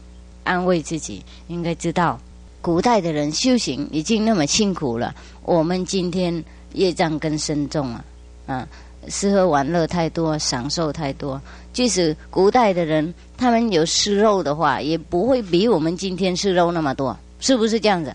[0.45, 1.25] 安慰自己。
[1.47, 2.19] 应该知道，
[2.61, 8.05] 古代的人修行已经那么辛苦了，我们今天业障更深重了，
[8.47, 8.69] 啊，
[9.09, 11.41] 吃喝玩乐太多，享受太多。
[11.73, 17.17] 即使古代的人他们有吃肉的话，也不会比我们今天吃肉那么多。
[17.41, 18.15] 是不是这样子？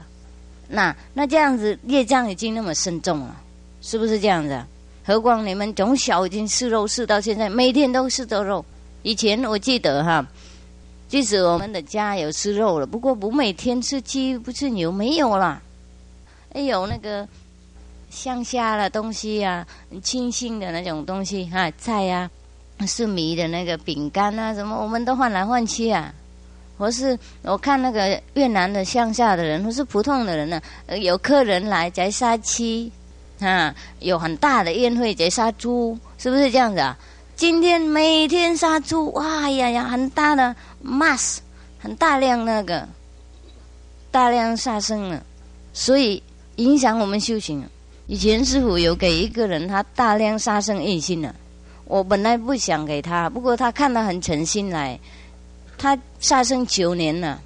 [0.70, 3.36] 那那这样子业障已经那么深重了，
[3.82, 4.64] 是不是这样子？
[5.06, 8.64] 何况你们从小已经吃肉吃到现在，每天都吃着肉。
[9.04, 10.26] 以前我记得哈，
[11.10, 15.62] 即使我们的家有吃肉了，不过不每天吃鸡不吃牛没有了。
[16.54, 17.28] 哎有那个
[18.10, 19.68] 乡下的东西呀，
[20.02, 22.32] 清新的那种东西哈，菜呀，
[22.88, 26.14] 是米的那个饼干啊，什么我们都换来换去啊。
[26.78, 30.62] 我是我看那个越南的乡下的人，或是普通的人呢，
[31.00, 32.92] 有客人来在杀鸡，
[33.40, 36.98] 啊，有很大的宴会在杀猪，是不是这样子啊？
[37.36, 41.38] 今天每天杀猪，哇呀呀，很大的 mass，
[41.80, 42.88] 很大量那个
[44.10, 45.24] 大量杀生了，
[45.74, 46.22] 所以
[46.56, 47.64] 影响我们修行。
[48.08, 51.34] 以前师傅有给一个人他大量杀生一心了，
[51.86, 55.00] 我本来不想给他，不过他看他很诚心来。
[55.84, 57.38] 他杀生九年了，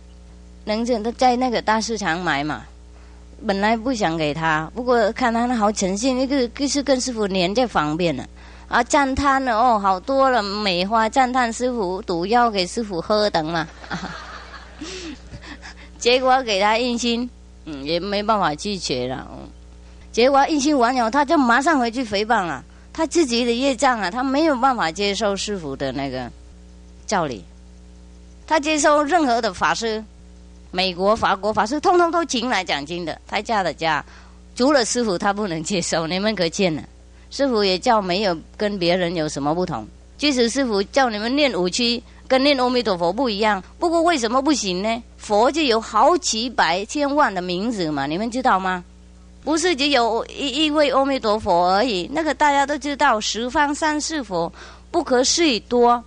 [0.65, 2.61] 能在在那个大市场买嘛？
[3.47, 8.23] 本来不想给他，不过看他那好诚信，那个就是跟师傅连在方便了
[8.67, 8.83] 啊！
[8.83, 13.67] 赞叹了哦，好多了，梅花赞叹师傅，毒药给师傅喝等嘛。
[15.97, 17.27] 结果给他印心，
[17.65, 19.27] 嗯，也没办法拒绝了。
[20.11, 26.31] 结果印心完了，他就马上回去诽谤了，他自己的业障啊，他没有办法接受师傅的那个
[27.07, 27.43] 教理。
[28.47, 30.01] 他接受任何的法师，
[30.71, 33.19] 美国、法国法师，通通都请来讲经的。
[33.27, 34.03] 他家的家，
[34.55, 36.07] 除了师傅，他不能接受。
[36.07, 36.81] 你们可见了，
[37.29, 39.85] 师傅也叫没有跟别人有什么不同。
[40.17, 43.61] 即使师傅叫你们念五七，跟念阿弥陀佛不一样。
[43.77, 45.03] 不过为什么不行呢？
[45.17, 48.81] 佛就有好几百千万的名字嘛，你们知道吗？
[49.43, 52.09] 不是只有一一位阿弥陀佛而已。
[52.13, 54.51] 那个大家都知道，十方三世佛
[54.89, 56.01] 不可思议多，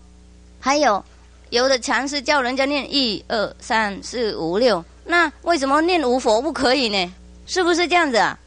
[0.58, 1.04] 还有。
[1.50, 7.12] 有的禅师叫人家念一二三四五六，那为什么念五佛不可以呢？
[7.46, 8.38] 是不是这样子啊？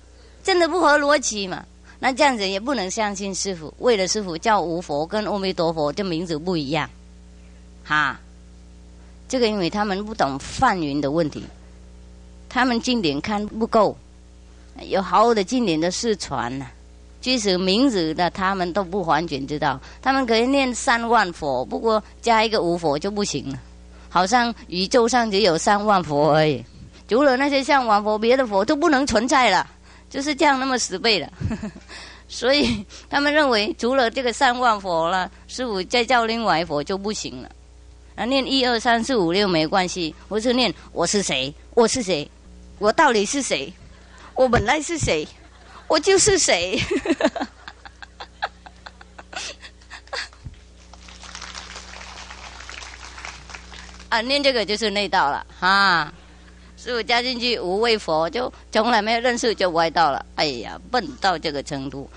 [0.41, 1.65] 真的不合逻辑嘛？
[1.99, 3.73] 那这样子也不能相信师傅。
[3.79, 6.89] 为了师傅叫无佛跟阿弥陀佛，这名字不一样，
[7.83, 8.19] 哈。
[9.27, 11.43] 这个因为他们不懂梵云的问题，
[12.47, 13.97] 他们经典看不够，
[14.87, 16.67] 有好多的经典的失传呢。
[17.23, 23.57] 即使名字的他们都不完全知道，他们可以念三万佛，不过加一个无佛就不行了。
[24.09, 26.61] 好像宇宙上只有三万佛而已，
[27.07, 29.65] 除了那些像王佛，别的佛都不能存在了，
[30.09, 31.31] 就是这样那么十倍了。
[32.27, 37.49] 所以他们认为，除了这个三万佛了，师傅再叫另外一佛就不行了。
[38.15, 42.29] 啊，念一二三四五六没关系，我是念我是谁，我是谁，
[42.79, 43.71] 我到底是谁，
[44.35, 45.25] 我本来是谁，
[45.93, 46.81] 我就是谁。
[54.09, 56.11] 啊，念这个就是内道了哈！
[56.75, 60.25] 师傅加进去无畏佛，就从来没有认识就歪道了。
[60.33, 62.09] 哎呀，笨到这个程度，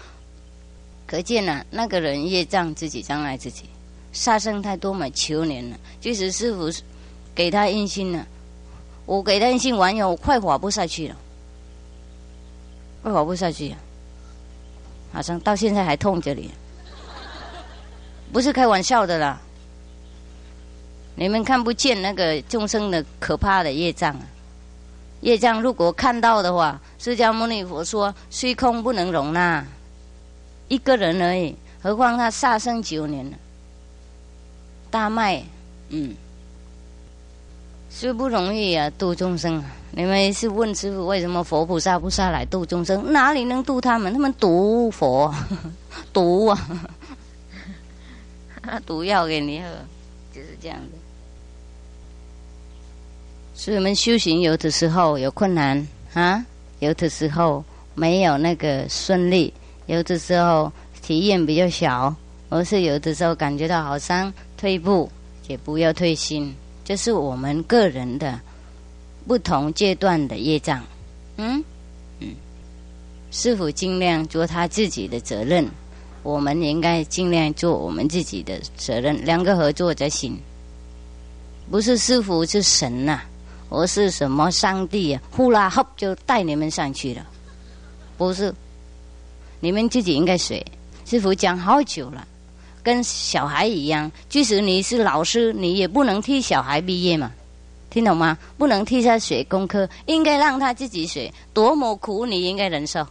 [1.06, 3.64] 可见呢，那个人业障自己障碍自己，
[4.10, 5.76] 杀生太多嘛，求年了。
[6.00, 6.72] 即使师傅
[7.34, 8.26] 给他印心了，
[9.04, 11.16] 我给他印心完以后，快活不下去了，
[13.12, 13.74] 活不下去，
[15.12, 16.50] 好像到现在还痛这里，
[18.32, 19.40] 不是开玩笑的啦。
[21.14, 24.22] 你们看不见那个众生的可怕的业障啊！
[25.22, 29.64] 业障如果看到的话，释迦牟尼佛说：虚空不能容纳
[30.68, 33.38] 一个人而已，何况他杀生九年了，
[34.90, 35.42] 大卖，
[35.88, 36.14] 嗯，
[37.90, 39.64] 是不容易啊，度众生啊。
[39.96, 43.14] 你们是问师傅为什么佛菩萨不下来度众生？
[43.14, 44.12] 哪里能度他们？
[44.12, 45.34] 他们毒佛，
[46.12, 46.58] 毒啊，
[48.84, 49.66] 毒 药给你喝，
[50.34, 50.98] 就是这样的。
[53.54, 56.44] 所以我们修行有的时候有困难啊，
[56.80, 59.50] 有的时候没有那个顺利，
[59.86, 62.14] 有的时候体验比较小，
[62.50, 65.10] 而是有的时候感觉到好像退步，
[65.48, 66.54] 也不要退心，
[66.84, 68.38] 这是我们个人的
[69.26, 70.82] 不同阶段的业障。
[71.36, 71.62] 嗯
[72.20, 72.34] 嗯，
[73.30, 75.68] 师傅尽量做他自己的责任，
[76.22, 80.38] 我们应该尽量做我们自己的责任，两个合作才行。
[81.70, 83.22] 不是师傅是神呐。
[83.68, 85.20] 而是什么上帝啊？
[85.28, 87.26] 呼啦呼就带你们上去了，
[88.16, 88.54] 不是？
[89.58, 90.64] 你们自己应该学。
[91.04, 92.24] 师傅讲好久了，
[92.80, 97.32] 跟小孩一样，即使你是老师，你也不能替小孩毕业嘛，
[97.96, 98.36] 听懂吗？
[98.58, 101.32] 不能替他学功课，应该让他自己学。
[101.54, 103.06] 多么苦，你应该忍受。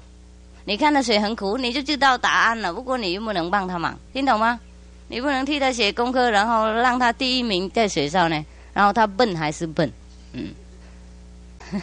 [0.64, 2.72] 你看他学很苦，你就知道答案了。
[2.72, 4.60] 不过你又不能帮他忙，听懂吗？
[5.08, 8.46] 你不能替他写功课，然后让他第一名在学校呢，
[8.76, 9.92] 然后他笨还是笨。
[10.34, 10.54] 嗯，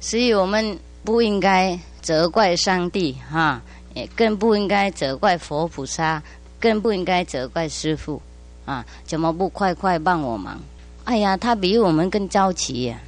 [0.00, 3.62] 所以我们不应该责怪上帝哈，
[3.94, 6.20] 也更不应该责怪佛菩萨，
[6.58, 8.20] 更不应该责怪师傅
[8.64, 8.84] 啊！
[9.04, 10.58] 怎么不快快帮我忙？
[11.04, 12.98] 哎呀，他比我们更着急呀！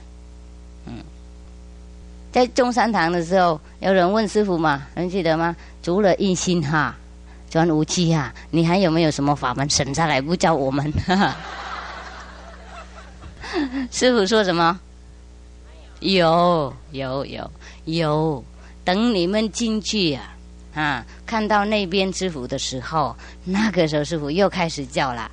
[0.87, 0.95] 嗯，
[2.33, 5.55] 在中山堂的时候，有人问师傅嘛，能记得吗？
[5.83, 6.97] 除了一心哈。
[7.51, 8.33] 转无期啊！
[8.51, 10.91] 你还有没有什么法门省下来不教我们？
[13.93, 14.81] 师傅说什么？
[16.01, 17.51] 有有有
[17.85, 18.43] 有，
[18.85, 20.35] 等你们进去啊
[20.75, 25.31] 啊，看到那边师傅的时候，那个时候师傅又开始叫了。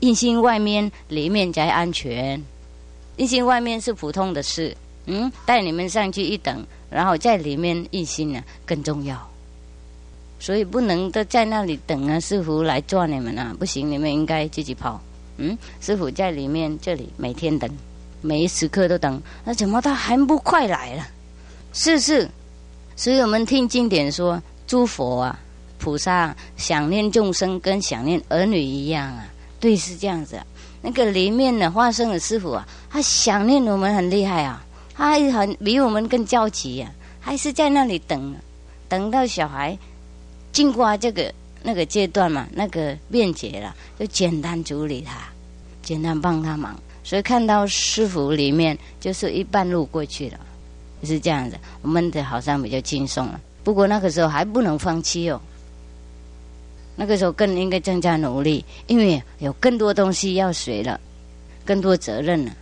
[0.00, 2.42] 印心外面，里面才安全。
[3.16, 9.30] 印心外面是普通的事，嗯，带你们上去一等，然后在里面印心呢更重要。
[10.38, 13.54] 所以不能都在那里等啊，师傅来抓你们啊！
[13.58, 14.98] 不行，你们应该自己跑。
[15.36, 17.70] 嗯，师傅在里面这里每天等，
[18.22, 19.20] 每一时刻都等。
[19.44, 21.06] 那怎么他还不快来了？
[21.74, 22.26] 是是，
[22.96, 25.38] 所以我们听经典说，诸佛啊、
[25.78, 29.29] 菩萨想念众生，跟想念儿女一样啊。
[29.60, 30.40] 对，是这样子。
[30.82, 38.34] 那个里面的化身的师傅啊，他想念我们很厉害啊，他很比我们更焦急呀，还是在那里等，
[38.88, 39.78] 等到小孩。
[40.52, 41.32] 经过这个
[41.62, 45.28] 那个阶段嘛，那个便捷了，就简单处理他，
[45.82, 46.74] 简单帮他忙。
[47.04, 50.40] 所以看到师傅里面就是一半路过去了，
[51.04, 51.58] 是这样子。
[51.82, 53.40] 我们的好像比较轻松了。
[53.62, 55.40] 不过那个时候还不能放弃哦，
[57.00, 61.00] 那个时候更应该增加努力，因为有更多东西要学了，
[61.64, 62.54] 更多责任了，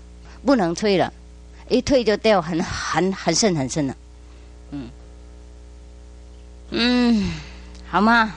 [0.47, 1.13] 不能退了，
[1.69, 3.97] 一退就掉很很很深很深了。
[4.71, 4.89] 嗯
[6.71, 7.33] 嗯。
[7.91, 8.33] 好吗？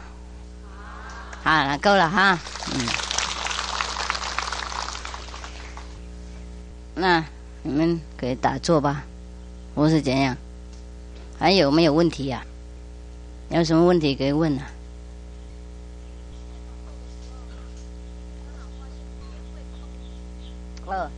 [1.43, 2.39] 好，了够了哈。
[2.73, 2.81] 嗯，
[6.95, 7.23] 那
[7.61, 9.03] 你们可以打坐吧。
[9.75, 10.35] 我是怎样？
[11.37, 12.43] 还有没有问题呀？
[13.49, 14.65] 有什么问题可以问啊？
[20.91, 21.09] 哦，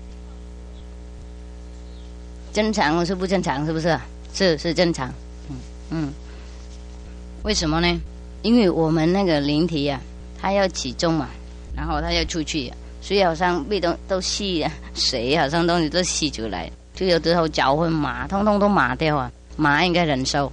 [2.54, 3.66] 正常是不正常？
[3.66, 4.00] 是不是？
[4.34, 5.12] 是是正常。
[5.50, 5.56] 嗯
[5.90, 6.14] 嗯，
[7.44, 8.02] 为什么呢？
[8.44, 10.00] 因为我们那个灵体呀，
[10.40, 11.30] 它要起重嘛，
[11.76, 12.72] 然后它要出去，
[13.02, 19.32] 所以好像被东都吸呀，水好像东西都吸出来，就有时候脚会麻，通通都麻掉啊。
[19.56, 20.52] 麻应该忍受，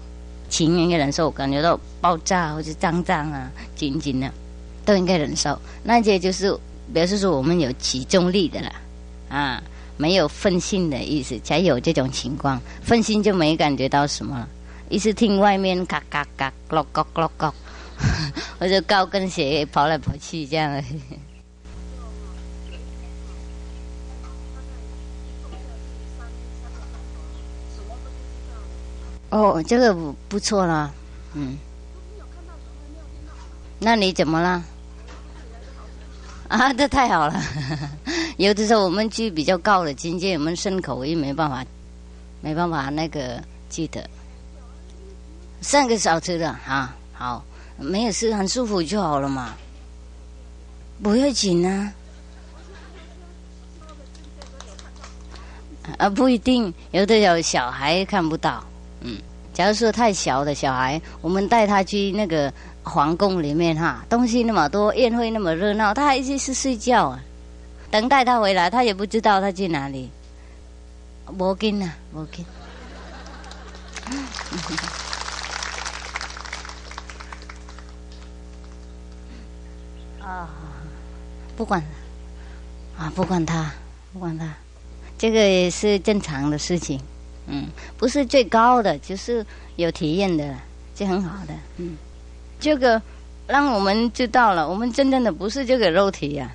[0.51, 4.31] 轻应该忍受，感觉到爆炸或者胀胀啊、紧紧的，
[4.85, 5.59] 都应该忍受。
[5.83, 6.55] 那些就是
[6.93, 8.71] 表示说我们有集中力的了
[9.31, 9.63] 啊，
[9.97, 12.61] 没有分心的意思，才有这种情况。
[12.83, 14.49] 分心就没感觉到什么了，
[14.89, 17.55] 一直听外面嘎嘎嘎、咯咯咯咯，
[18.59, 20.83] 或者高跟鞋跑来跑去这样。
[29.31, 30.91] 哦，这个不不错啦，
[31.35, 31.57] 嗯。
[33.79, 34.63] 那你怎么了？
[36.49, 37.41] 啊，这太好了！
[38.41, 41.63] 有的时候我们去比较高的境界，我们顺口又没办法，
[42.41, 43.39] 没办法那个
[43.69, 44.03] 记得。
[45.61, 47.45] 三个小时的啊，好，
[47.77, 49.55] 没有事，很舒服就好了嘛。
[51.03, 51.93] 不要紧啊。
[55.99, 58.65] 啊，不一定，有的有小孩看不到。
[59.03, 59.19] 嗯，
[59.53, 62.51] 假如说太小的小孩，我们带他去那个
[62.83, 67.23] 皇宫里面哈，东西那么多，宴会那么热闹，他还是是睡觉啊。
[67.91, 70.11] 等待他回来，他也不知道他去哪里。
[71.37, 72.45] 摩根啊，摩根。
[80.21, 80.49] 啊，
[81.57, 81.83] 不管，
[82.97, 83.73] 啊，不管他，
[84.13, 84.47] 不管他，
[85.19, 87.01] 这个也是正常的事情。
[87.47, 87.67] 嗯，
[87.97, 89.45] 不是最高的，就是
[89.77, 90.55] 有体验的，
[90.95, 91.55] 就很好的。
[91.79, 91.97] 嗯，
[92.61, 93.01] 这个
[93.49, 96.53] 让我们知道了，我们真正的不是这个肉体呀，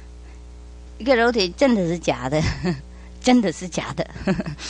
[0.97, 2.41] 一个肉体真的是假的，
[3.21, 4.07] 真的是假的。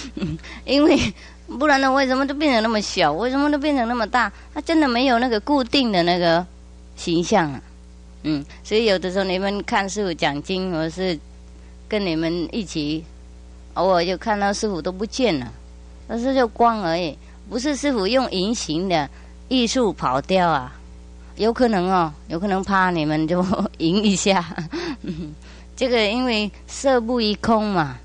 [0.65, 0.99] 因为
[1.47, 3.13] 不然呢，为什么都变成那么小？
[3.13, 4.31] 为什么都变成那么大？
[4.53, 6.45] 它真的没有那个固定的那个
[6.95, 7.61] 形象啊。
[8.23, 11.17] 嗯，所以有的时候你们看师傅讲经，或是
[11.87, 13.03] 跟你们一起，
[13.75, 15.53] 偶尔就看到师傅都不见了。
[16.07, 17.15] 那是就光而已，
[17.49, 19.07] 不是师傅用隐形的
[19.47, 20.75] 艺术跑掉啊？
[21.35, 23.45] 有可能哦，有可能怕你们就
[23.77, 24.43] 赢一下。
[25.75, 27.97] 这个因为色不异空嘛，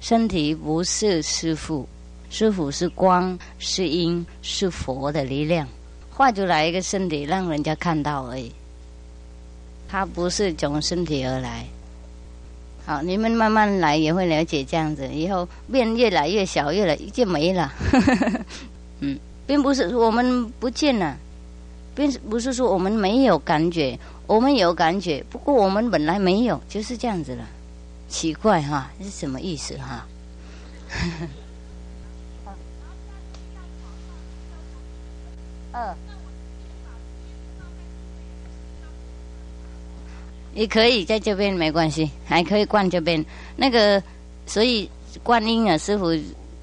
[0.00, 1.88] 身体不是师傅，
[2.28, 5.66] 师傅是光，是因，是佛的力量，
[6.10, 8.52] 画出来一个身体让人家看到而已。
[9.88, 11.64] 他不是从身体而来。
[12.84, 17.72] 好，你们慢慢来也会了解这样子，以后变越来越小，越来就没了。
[19.00, 21.16] 嗯，并不是我们不见了，
[21.94, 23.98] 并不是说我们没有感觉，
[24.28, 27.44] 我们有感觉，不过我们本来没有，就是这样子了。
[28.08, 30.06] 奇怪哈，是什么意思哈？
[35.72, 35.96] 二。
[40.54, 43.24] 也可以在这边没关系，还可以灌这边
[43.56, 44.02] 那个，
[44.44, 44.90] 所以
[45.22, 46.06] 观音啊，师傅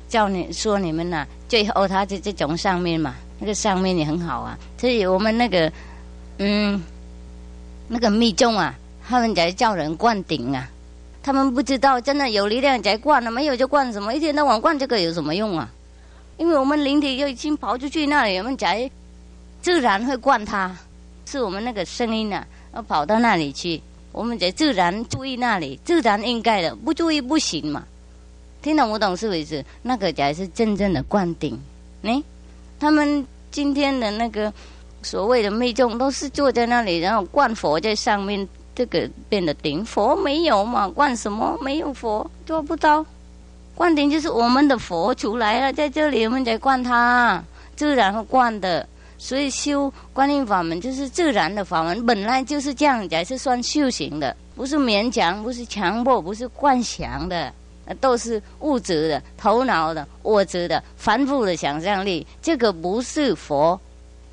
[0.09, 4.57] 叫你说你们呐，最后他在这种上面嘛，那个上面也很好啊。
[4.77, 5.71] 所以我们那个
[6.39, 6.83] 嗯，
[7.87, 8.73] 那个密宗啊，
[9.07, 10.69] 他们在叫人灌顶啊，
[11.21, 15.69] 他们不知道真的有力量在灌了，没有就灌什么，一天到晚灌这个有什么用啊？
[16.37, 18.89] 因为我们灵体就已经跑出去那里，我们才
[19.61, 20.75] 自然会灌它，
[21.25, 22.45] 是我们那个声音啊。
[22.73, 23.81] 要跑到那里去，
[24.11, 27.85] 我们得自然注意那里，自然应该的，不注意不行嘛。
[28.61, 29.63] 听懂不懂是为止？
[29.81, 31.57] 那个才是真正的灌顶。
[32.01, 32.21] 哎，
[32.77, 34.51] 他们今天的那个
[35.05, 39.85] 所谓的密宗，都是坐在那里，然后灌佛在上面，这个变得顶。
[39.85, 40.89] 佛没有嘛？
[40.89, 41.55] 灌什么？
[41.61, 43.05] 没有佛做不到。
[43.75, 47.43] 灌顶就是我们的佛出来了，在这里我们在灌它，
[47.75, 48.87] 自然会灌的。
[49.17, 57.53] 所以修观音法门就是自然的法门，本来就是这样才是算修行的，不是勉强，不是强迫，不是幻想的，
[58.01, 62.25] 都是物质的、头脑的、物质的、繁复的想象力。
[62.41, 63.79] 这个不是佛，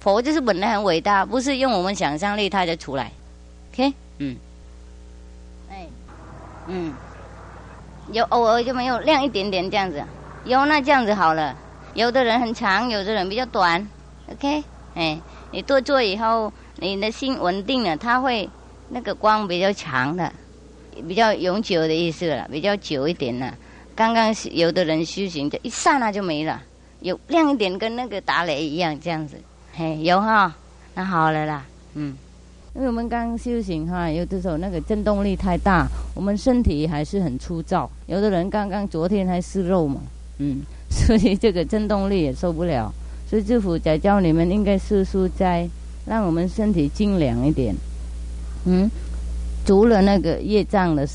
[0.02, 3.12] 佛就是本来很伟大，不是用我们想象力它就出来。
[3.72, 4.36] OK，嗯，
[5.70, 5.86] 哎，
[6.66, 6.92] 嗯，
[8.10, 10.02] 有偶尔就没有亮一点点这样子，
[10.44, 11.56] 有那这样子好了。
[11.94, 13.86] 有的人很长，有的人比较短。
[14.32, 14.64] OK。
[14.96, 15.16] 哎，
[15.52, 18.50] 你多做以后，你的心稳定了，它会
[18.88, 20.32] 那个光比较长的，
[21.06, 23.56] 比较永久的意思了，比较久一点了。
[23.94, 26.60] 刚刚有的人修行就一刹那就没了，
[27.02, 29.40] 有亮一点，跟那个打雷一样这样子。
[29.74, 30.54] 嘿，有哈，
[30.94, 31.64] 那好了啦，
[31.94, 32.14] 嗯，
[32.74, 37.90] 因为我们刚修行哈，有的时候那个震动力太大，我们身体还是很粗糙。
[38.06, 40.02] 有的人刚刚昨天还是肉嘛，
[40.38, 40.60] 嗯，
[40.90, 42.92] 所以这个震动力也受不了。
[43.26, 45.66] 所以，师傅在教你们应该是说，在
[46.04, 47.74] 让我们身体精良一点。
[48.66, 48.90] 嗯，
[49.64, 51.08] 除了那个业障的，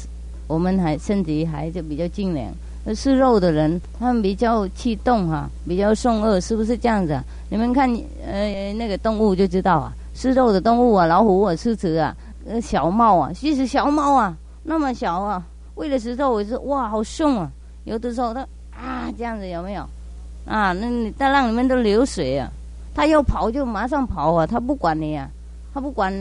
[0.47, 2.51] 我们还身体还就比较精良。
[2.95, 7.23] 吃肉的人，他们比较气动哈，比较凶恶，是不是这样子啊？
[7.49, 7.89] 你们看，
[8.25, 12.15] 呃，那个动物就知道啊，吃肉的动物啊，老虎啊，狮子啊，
[12.47, 15.43] 呃，小猫啊，其实小猫啊，那么小啊，
[15.75, 17.49] 为了吃肉，我是哇，好凶啊！
[17.85, 19.81] 有的时候它啊，这样子有没有？
[20.45, 22.49] 啊，那你再让你们都流水啊，
[22.95, 25.29] 它要跑就马上跑啊，它不管你啊，
[25.73, 26.13] 它不管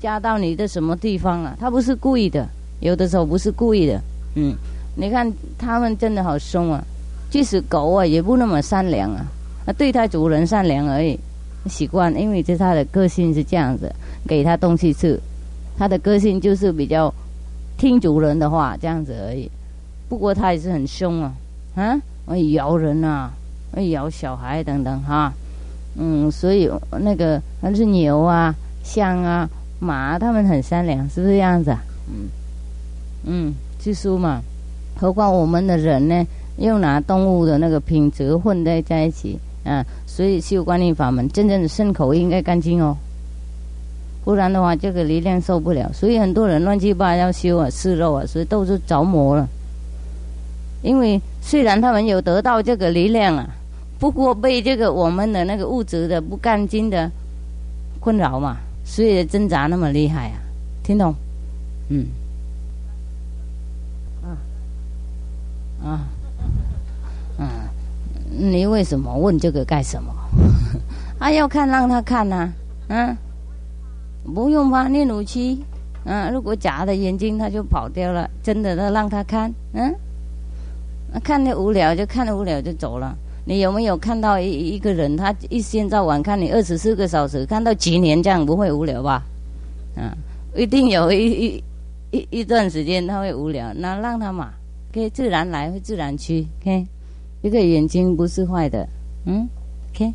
[0.00, 2.46] 加到你的什么地方啊，它不是故意的，
[2.80, 4.00] 有的时候不是故意的，
[4.34, 4.54] 嗯。
[4.94, 6.84] 你看，他们真的好凶啊！
[7.30, 9.24] 即使狗啊，也不那么善良啊，
[9.64, 11.18] 啊，对它主人善良而已，
[11.66, 13.90] 习惯，因为这它的个性是这样子，
[14.28, 15.18] 给它东西吃，
[15.78, 17.12] 它的个性就是比较
[17.78, 19.50] 听主人的话，这样子而已。
[20.10, 21.32] 不过它也是很凶啊，
[21.74, 23.32] 啊，会咬人啊，
[23.72, 25.32] 会咬小孩等等哈，
[25.96, 26.70] 嗯，所以
[27.00, 29.48] 那个那是牛啊、象啊、
[29.80, 31.82] 马，它们很善良，是不是这样子啊？
[32.08, 32.28] 嗯，
[33.24, 34.42] 嗯，记书嘛。
[35.02, 36.24] 何况我们的人呢，
[36.58, 42.96] 又拿动物的那个品质混在在一起啊，所以修观音法门，真正的牲口应该干净哦，
[44.24, 45.90] 不然的话，这个力量受不了。
[45.92, 49.48] 所以很多人乱七八糟修啊，吃肉啊，所以都是着魔了。
[50.82, 53.44] 因为虽然他们有得到这个力量啊，
[53.98, 57.10] 不过被这个我们的那个物质的不干净的
[57.98, 60.38] 困扰嘛，所以挣扎那么厉害啊，
[60.84, 61.12] 听懂？
[61.88, 62.06] 嗯。
[65.84, 66.06] 啊，
[67.38, 67.48] 嗯，
[68.30, 70.12] 你为什么问这个干什么？
[71.18, 72.52] 啊，要看让他看呐，
[72.88, 73.16] 嗯，
[74.34, 75.64] 不用怕，念武器，
[76.04, 79.94] 嗯，如果假的眼睛他就跑掉了，真的他让他看，嗯，
[81.22, 83.16] 看的无聊就看的无聊就走了。
[83.44, 89.22] 你有没有看到一一个人，他一天到晚看你二十四个小时，看到几年这样不会无聊吧？
[89.96, 90.10] 嗯，
[90.54, 91.64] 一定有一一
[92.12, 94.52] 一一段时间他会无聊，那让他嘛。
[94.92, 96.46] 可以自然来，会自然去。
[96.60, 96.86] OK，
[97.42, 98.86] 一个眼睛不是坏的。
[99.26, 99.48] 嗯
[99.94, 100.12] ，OK。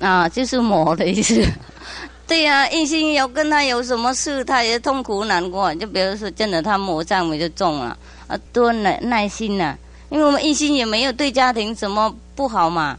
[0.00, 1.44] 啊，就是魔的意思。
[2.28, 5.74] 对呀，印心有跟他有什么事，他也痛苦难过。
[5.74, 9.76] 就比如说，真的他魔障我就中了啊，多耐耐心呐。
[10.10, 12.96] 因为我们印心也没有对家庭什么不好嘛，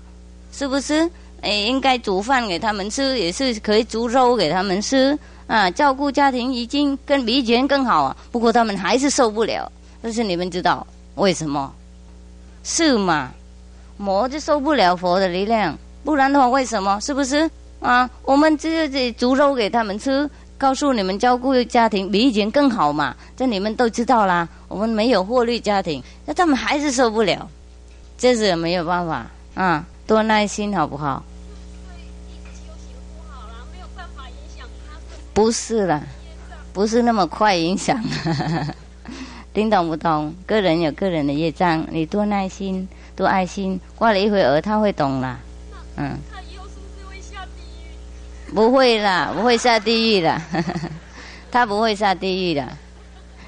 [0.51, 1.09] 是不是？
[1.41, 5.17] 哎，应该煮饭给他们吃，也是可以煮肉给他们吃。
[5.49, 9.69] 啊，照顾家庭已经跟比以前更好啊，不过他们还是受不了。
[9.99, 10.85] 但是你们知道
[11.15, 11.73] 为什么？
[12.63, 13.31] 是嘛？
[13.97, 16.99] 魔就受不了佛的力量，不然的话为什么？
[17.01, 17.49] 是不是？
[17.79, 24.47] 啊，我们这这煮肉给他们吃，告诉你们照顾家庭比以前更好嘛，这你们都知道啦。
[24.67, 27.49] 我们没有获利家庭，那他们还是受不了，
[28.19, 29.25] 这是没有办法
[29.55, 31.23] 啊，多耐心好不好？
[35.39, 36.03] 不是了，
[36.73, 37.97] 不是那么快影响，
[39.55, 40.35] 听懂不懂？
[40.45, 42.85] 个人有个人的业障，你多耐心，
[43.15, 45.39] 多爱心，过了一会儿他会懂了。
[45.95, 46.17] 嗯。
[46.29, 48.53] 他以后是不是会下地狱？
[48.53, 50.41] 不会啦，不会下地狱的，
[51.49, 52.67] 他不会下地狱的。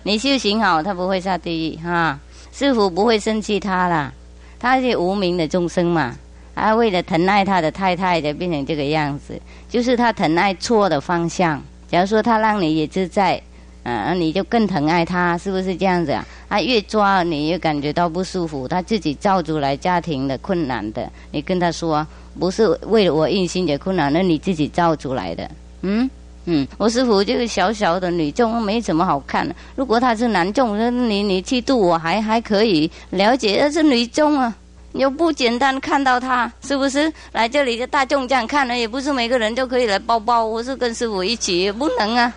[0.04, 2.18] 你修行好，他不会下地狱哈。
[2.54, 4.14] 师傅不会生气他啦，
[4.58, 6.16] 他是无名的众生嘛，
[6.56, 9.38] 他为了疼爱他的太太，就变成这个样子，
[9.68, 11.62] 就是他疼爱错的方向。
[11.92, 13.42] 假如说他让你也自在，
[13.84, 16.26] 嗯，你就更疼爱他，是不是这样子啊？
[16.48, 21.12] 他越抓你越感觉到不舒服，他自己造出来家庭的困难的。
[21.32, 22.08] 你跟他说，
[22.40, 25.52] 不是为了我硬心的困难，那你自己造出来的。
[25.82, 26.10] 嗯
[26.46, 29.54] 嗯，我师傅这个小小的女众没什么好看的。
[29.76, 34.56] 如果他是男众，那你你去度我还还可以了解，那是女众啊。
[34.94, 38.78] 又不简单，看到他是不是来这里的大众这样看呢？
[38.78, 42.32] 也不是每个人都可以来抱抱，我是跟师傅一起，也不能啊。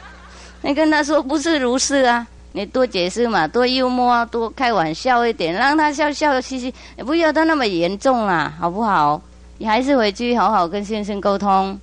[0.63, 9.21] 你跟他说不是如是啊，你多解释嘛，多幽默，多开玩笑一点，让他笑笑嘻嘻，也不要他那么严重啊，好不好？
[9.59, 11.79] 你还是回去好好跟先生沟通，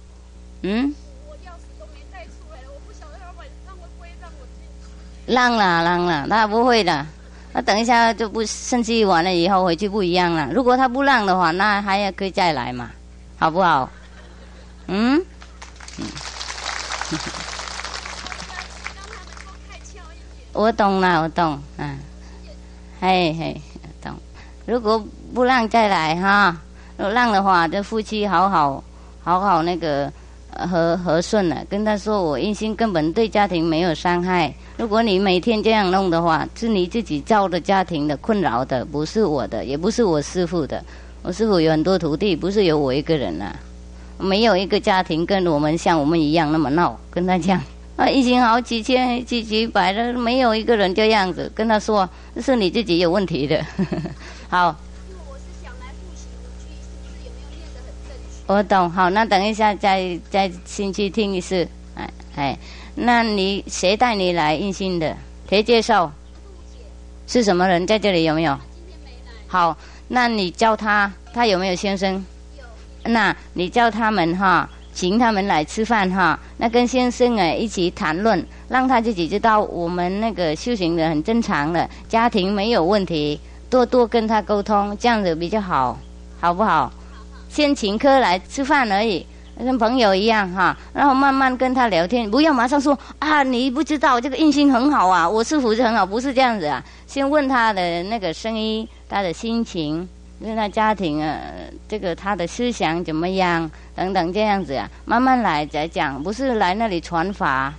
[0.61, 0.93] 嗯。
[1.29, 5.35] 我钥匙都没带出来我不晓得他晚上会不会让我进。
[5.35, 7.05] 让了，让了，他不会的。
[7.53, 10.49] 那等一下就不生气完了以后回去不一样了。
[10.53, 12.89] 如果他不让的话，那还要可以再来嘛，
[13.37, 13.89] 好不好？
[14.87, 15.21] 嗯。
[20.53, 21.99] 我懂了，我懂，嗯。
[23.01, 23.61] 嘿嘿，
[24.01, 24.13] 懂。
[24.65, 26.55] 如果不让再来哈，
[26.97, 28.83] 如果让的话，这夫妻好好
[29.23, 30.11] 好好那个
[30.69, 31.65] 和和顺了。
[31.69, 34.53] 跟他说，我一心根本对家庭没有伤害。
[34.81, 40.83] 如果你每天这样弄的话，是你自己造的家庭的困扰的，不是我的，也不是我师傅的。
[41.21, 43.55] 我师傅有很多徒弟，不是有我一个人啊。
[44.17, 47.61] 没有一个家庭跟我们像我们一样那么闹，跟他讲
[47.95, 52.09] 啊，一行好几千、几几百了，没有一个人这样子跟他说，
[52.41, 53.63] 是你自己有问题的。
[54.49, 54.75] 好。
[58.47, 62.59] 我懂，好，那等一下再再先去听一次，哎哎，
[62.95, 65.15] 那你谁带你来应信的？
[65.49, 66.11] 谁介绍？
[67.27, 68.23] 是什么人在这里？
[68.25, 68.57] 有没有？
[69.47, 69.77] 好，
[70.09, 72.23] 那你叫他，他有没有先生？
[72.57, 73.11] 有。
[73.11, 76.37] 那你叫他们哈，请他们来吃饭哈。
[76.57, 83.39] 那跟先生哎一起谈论，让他自己知道我们那个修行的很正常的，家庭没有问题，
[83.69, 85.97] 多多跟他沟通，这样子比较好，
[86.39, 86.91] 好不好？
[87.49, 89.25] 先请客来吃饭而已，
[89.57, 96.83] 跟朋友一样哈，然后慢慢跟他聊天，不要马上说啊，你不知道这个印心很好啊，我师傅是很好，不是这样子啊。
[97.05, 100.07] 先问他的那个声音，他的心情，
[100.39, 101.39] 问他家庭啊，
[101.87, 107.71] 这个他的思想怎么样等等这样子啊，慢慢来再讲，不是来那里传法，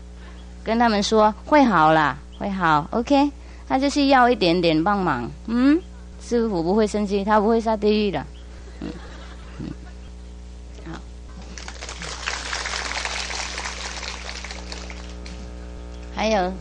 [0.63, 3.29] 跟他们说会好啦，会好，OK，
[3.69, 5.81] 他就是要一点点帮忙，嗯，
[6.21, 8.25] 师傅不会生气，他不会下地狱的。
[16.23, 16.53] 还有，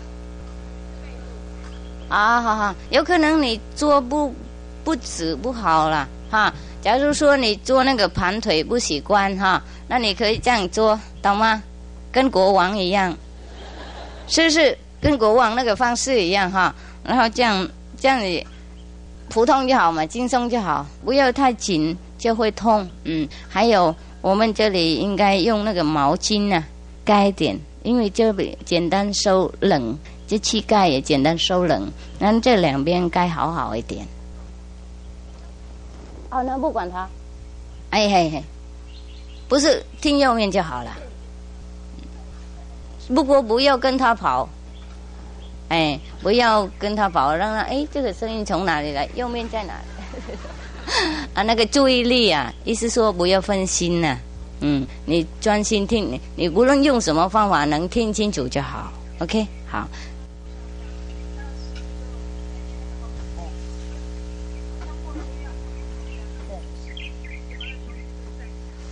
[2.10, 4.34] 啊，好好，有可能你做不
[4.84, 6.52] 不止不好了哈。
[6.82, 11.62] 假如说你做那个盘腿不习惯哈，那你可以这样做，懂吗？
[12.12, 13.16] 跟国王一样，
[14.28, 14.76] 是不是？
[15.00, 16.74] 跟国王那个方式一样哈。
[17.04, 18.44] 然后这样这样你，
[19.30, 22.90] 普通就好嘛，轻松就好，不要太紧就会痛。
[23.04, 26.66] 嗯，还有我们这里应该用那个毛巾呢，
[27.06, 27.60] 盖一点。
[27.84, 34.06] 因为这边简单收冷，这膝盖也简单收冷，那这两边该好好一点。
[36.30, 37.10] 哦，那不管他，
[37.90, 38.44] 哎嘿嘿，
[39.50, 40.96] 不是听右面就好了。
[43.14, 44.48] 不过不要跟他跑，
[45.68, 49.10] 哎，不要跟他跑，让他哎，这个声音从哪里来？
[49.16, 49.74] 右面在哪？
[51.34, 54.18] 啊，那个注意力啊，意思说不要分心呐。
[54.62, 58.94] 嗯，你专心听，你你无论用什么方法，能听清楚就好。
[59.20, 59.88] OK，好。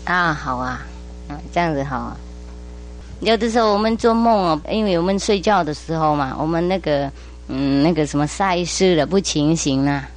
[0.05, 0.81] 啊，好啊，
[1.29, 2.17] 嗯，这样子好啊。
[3.19, 7.11] 有的时候我们做梦哦，因为我们睡觉的时候嘛，我们那个
[7.47, 10.09] 嗯，那个什么下意识的不清醒啊，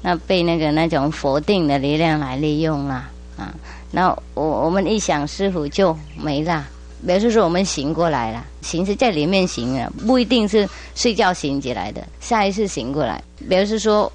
[0.00, 3.52] 那被那个那种否定的力量来利用了啊。
[3.90, 6.68] 那我我们一想，师傅就没了。
[7.06, 12.06] 比如说，我们醒过来了，醒是在里面醒了，不一定是睡觉醒起来的。
[12.20, 14.12] 下一次醒过来，比如说，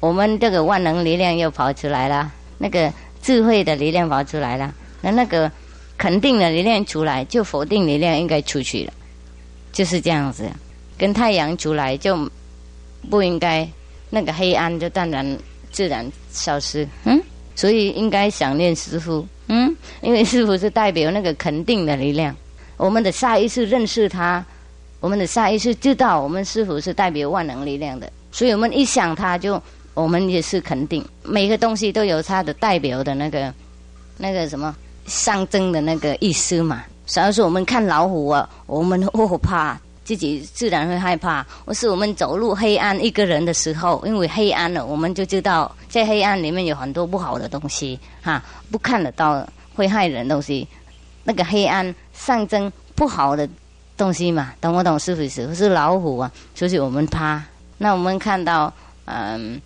[0.00, 5.50] 我们这个万能力量又跑出来了，那个智慧的力量跑出来了，那那个
[5.96, 8.92] 肯定的力量出来，就否定力量应该出去了，
[9.72, 10.44] 就是这样子。
[10.98, 12.30] 跟太阳出来就
[13.08, 13.66] 不应该，
[14.10, 15.38] 那个黑暗就当然
[15.72, 16.86] 自然消失。
[17.04, 17.18] 嗯。
[17.56, 22.32] 所以应该想念师傅，嗯，因为师傅是代表那个肯定的力量。
[22.76, 24.44] 我们的下意识认识他，
[25.00, 29.60] 我们的下意识知道我们师傅是代表万能力量的，所以我们一想他就，
[29.94, 31.02] 我们也是肯定。
[31.22, 33.52] 每个东西都有它的代表的那个，
[34.18, 34.76] 那个什么
[35.06, 36.84] 象征的那个意思嘛。
[37.06, 39.80] 假如说我们看老虎啊，我们哦怕。
[40.06, 48.40] 自己自然会害怕，或是我们走入黑暗一个人的时候，因为黑暗了，我们就知道在黑暗里面有很多不好的东西，哈，
[48.70, 49.44] 不看得到
[49.74, 50.66] 会害人东西。
[51.24, 53.48] 那个黑暗象征不好的
[53.96, 54.96] 东西嘛，懂不懂？
[54.96, 55.52] 是不是？
[55.52, 57.42] 是老虎啊，所以我们怕。
[57.78, 58.72] 那我们看到，
[59.06, 59.60] 嗯，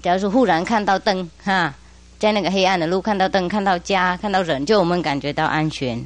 [0.00, 1.74] 假如说忽然看到灯，哈，
[2.18, 6.02] 在那个黑暗的路看到灯，看到家，看到人，就我们感觉到安全。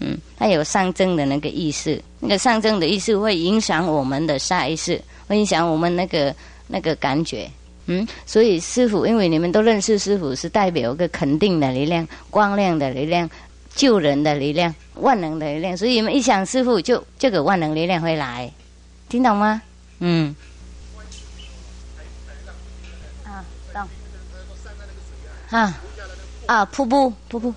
[0.00, 6.34] 嗯，它有上证的那个意思，那个上证的意思会影响我们的下意识，会影响我们那个
[6.66, 7.48] 那个感觉。
[7.86, 13.28] 嗯，所以师傅，因为你们都认识师傅，是代表一个肯定的力量、光亮的力量、
[13.74, 18.50] 救人的力量、万能的力量，所以你们一想师傅，就这个万能力量会来，
[19.08, 19.60] 听懂吗？
[20.00, 20.34] 嗯。
[23.24, 23.88] 啊，懂。
[25.50, 25.80] 啊
[26.46, 27.54] 啊，瀑布，瀑布。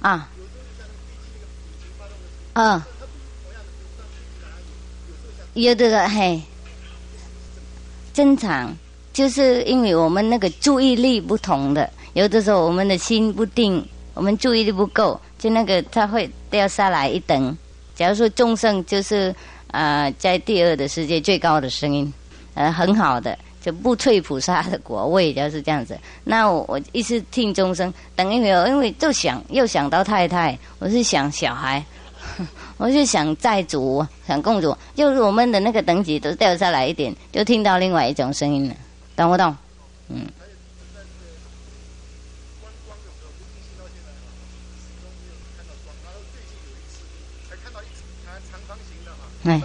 [0.00, 0.28] 啊。
[2.60, 2.86] 啊，
[5.54, 6.38] 有的嘿，
[8.12, 8.76] 正常，
[9.14, 13.82] 就是因为我们那个注意力不同的，有的时候我们的心不定，
[14.12, 17.56] 我们注意力不够，就那个它会掉下来一等。
[17.94, 19.34] 假如说众生就是
[19.68, 22.12] 啊，在第二的世界最高的声音，
[22.52, 25.98] 呃，很好的，就不退菩萨的果位，就是这样子。
[26.24, 31.82] 那我我一直听钟声，等一会儿，因为就想又想到太太，我是想小孩。
[32.78, 38.74] 我就想债主，想共主，就是我们的那个等级都掉下来一点，就听到另外一种声音了，
[39.16, 39.56] 懂不懂？
[40.08, 40.26] 嗯。
[49.44, 49.62] 哎。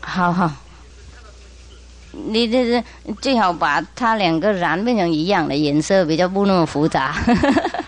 [0.00, 0.50] 好好。
[2.12, 2.82] 你这是
[3.20, 7.14] 最好把它两个染变成一样的颜色，比较不那么复杂。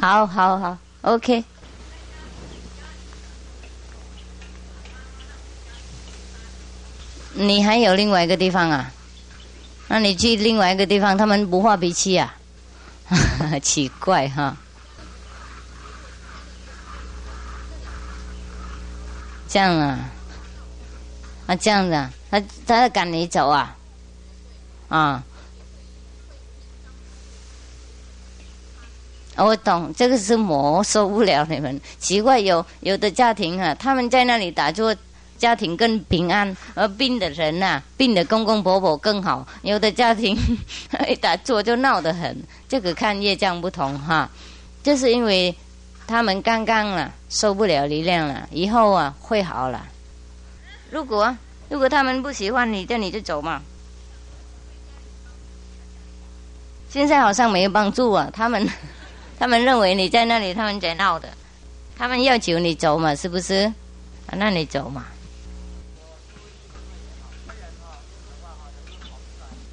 [0.00, 1.44] 好好好，OK。
[7.34, 8.90] 你还有另外一个地方啊？
[9.88, 12.34] 那你去另外一个地方，他们不发脾气啊？
[13.62, 14.56] 奇怪哈。
[19.48, 19.98] 这样啊？
[21.46, 22.10] 啊，这样子啊？
[22.30, 23.76] 他他在赶你走啊？
[24.88, 25.22] 啊？
[29.44, 31.80] 我懂，这个是魔受不了你们。
[31.98, 34.94] 奇怪，有有的家庭啊，他们在那里打坐，
[35.38, 39.46] 家庭更平安；而病的人呐，病的公公婆婆更好。
[39.62, 40.36] 有的家庭
[41.08, 42.36] 一打坐就闹得很，
[42.68, 44.28] 这个看业障不同哈。
[44.82, 45.54] 就是因为
[46.06, 49.86] 他们刚刚啊受不了力量了，以后啊会好了。
[50.90, 51.34] 如果
[51.68, 53.62] 如果他们不喜欢你，叫你就走嘛。
[56.90, 58.68] 现在好像没有帮助啊，他们。
[59.40, 61.26] 他们认为你在那里，他们在闹的。
[61.96, 63.72] 他们要求你走嘛，是不是？
[64.32, 65.06] 那你走嘛。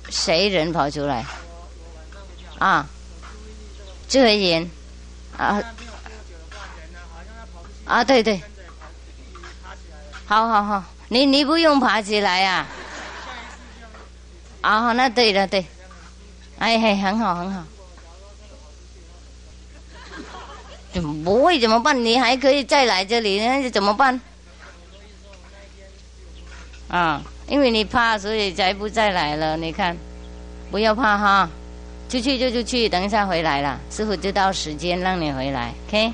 [0.10, 1.26] 谁人跑出来？
[2.60, 2.88] 啊，
[4.08, 4.72] 这人
[5.36, 5.62] 啊
[7.84, 8.42] 啊，对对。
[10.26, 12.66] 好好好，你你不用爬起来呀。
[14.62, 15.66] 啊，那对了对。
[16.58, 17.64] 哎嘿，很好很好。
[21.02, 22.04] 不会怎么办？
[22.04, 24.20] 你还可以再来这里，那是怎么办？
[26.88, 29.58] 啊，因为你怕，所以才不再来了。
[29.58, 29.98] 你看，
[30.72, 31.50] 不要怕哈，
[32.10, 36.14] 出去就出去，等一下回来了，师傅就到时间让你回来，OK？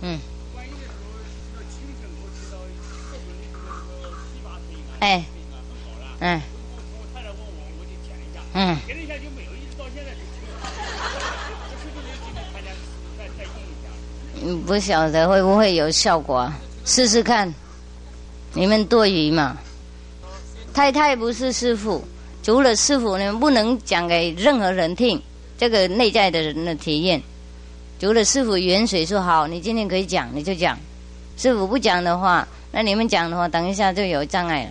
[0.00, 0.18] 嗯。
[5.00, 5.24] 哎。
[6.20, 6.42] 哎。
[8.58, 8.74] 嗯，
[14.42, 16.50] 嗯，不晓得会不会有效果，
[16.86, 17.52] 试试看。
[18.54, 19.58] 你们多余嘛？
[20.72, 22.02] 太太不是师傅，
[22.42, 25.20] 除了师傅，你们不能讲给任何人听。
[25.58, 27.20] 这个内在的人的体验，
[28.00, 30.78] 除了师傅远水说好，你今天可以讲，你就讲。
[31.36, 34.70] 师傅不讲的话，那你们讲的话，等一下就有障碍了。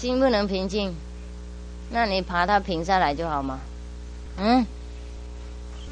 [0.00, 0.94] 心不能平静，
[1.90, 3.60] 那你爬它平下来就好吗？
[4.38, 4.64] 嗯，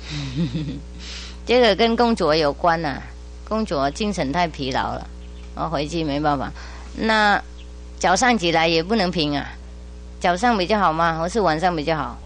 [1.44, 3.02] 这个跟公主有关呐。
[3.46, 5.06] 公主精神太疲劳了，
[5.54, 6.50] 我回去没办法。
[6.96, 7.38] 那
[7.98, 9.46] 早上起来也不能平啊，
[10.20, 11.18] 早上比较好吗？
[11.18, 12.16] 还是晚上比较好？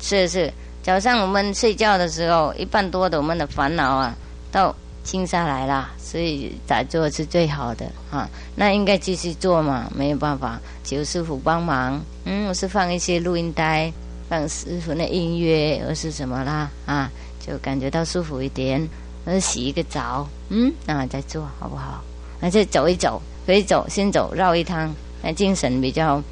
[0.00, 4.16] 是是，早上我们睡觉的时候，一半多的我们的烦恼啊，
[4.50, 4.74] 到
[5.04, 5.92] 静下来啦。
[5.96, 12.02] 所以打坐是最好的啊，那应该继续做嘛，没有办法，求师傅帮忙。
[12.24, 13.92] 嗯，我是放一些录音带，
[14.28, 17.10] 放师傅的音乐，或是什么啦啊，
[17.46, 18.88] 就感觉到舒服一点。
[19.24, 22.02] 我洗一个澡，嗯，那再做好不好？
[22.40, 26.22] 那再走一走，可以走，先走绕一趟，那精神比较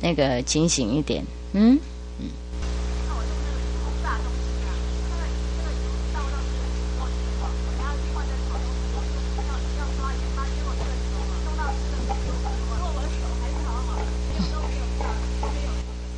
[0.00, 1.78] 那个清醒一点，嗯。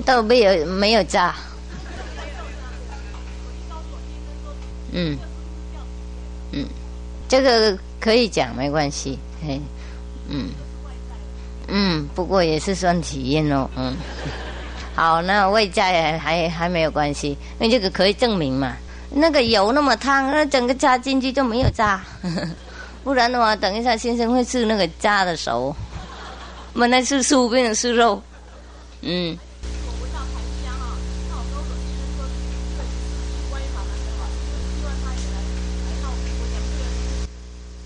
[0.05, 1.35] 都没有没有炸，
[4.93, 5.17] 嗯，
[6.53, 6.67] 嗯，
[7.29, 9.61] 这个可以讲没关系，嘿，
[10.29, 10.51] 嗯，
[11.69, 13.97] 嗯，不过也是算体验哦，嗯，
[14.95, 18.77] 好，那外在还还没有关系，因为这个可以证明嘛，
[19.11, 22.05] 那个油那么烫，那整个扎进去就没有炸，
[23.03, 25.75] 不然的话，等一下先生会吃那个炸的熟，
[26.75, 28.23] 本来是素变成吃肉，
[29.01, 29.37] 嗯。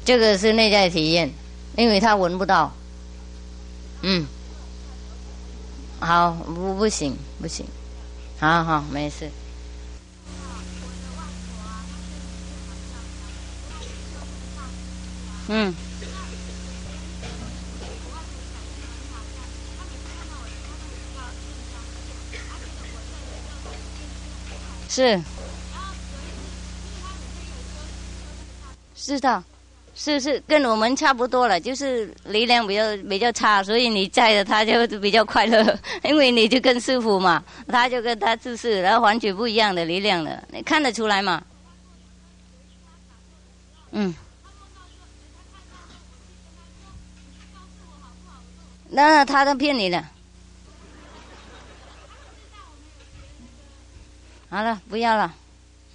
[0.09, 1.31] 这个是内在体验，
[1.77, 2.73] 因为他闻不到。
[4.01, 4.27] 嗯，
[6.01, 7.67] 好，不不行不行，
[8.41, 9.31] 好好没事。
[15.49, 15.75] 嗯。
[24.89, 25.21] 是。
[28.97, 29.45] 知道，
[30.01, 41.43] 是是跟我们差不多了，就是力量比较比较差，所以你在的他就比较快乐，因为你就跟师傅嘛，他就跟他自是，然后完全不一样的力量了，你看得出来吗？
[43.91, 44.15] 嗯。
[48.91, 50.03] 那他都骗你的。
[54.49, 55.35] 好了，不要了，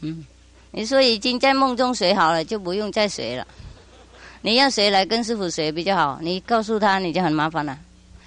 [0.01, 0.25] 嗯。
[0.71, 3.47] 你说已经在梦中学好了，就不用再学了。
[4.45, 6.19] 你要谁来跟师傅学比较好？
[6.21, 7.79] 你告诉他你就很麻烦了，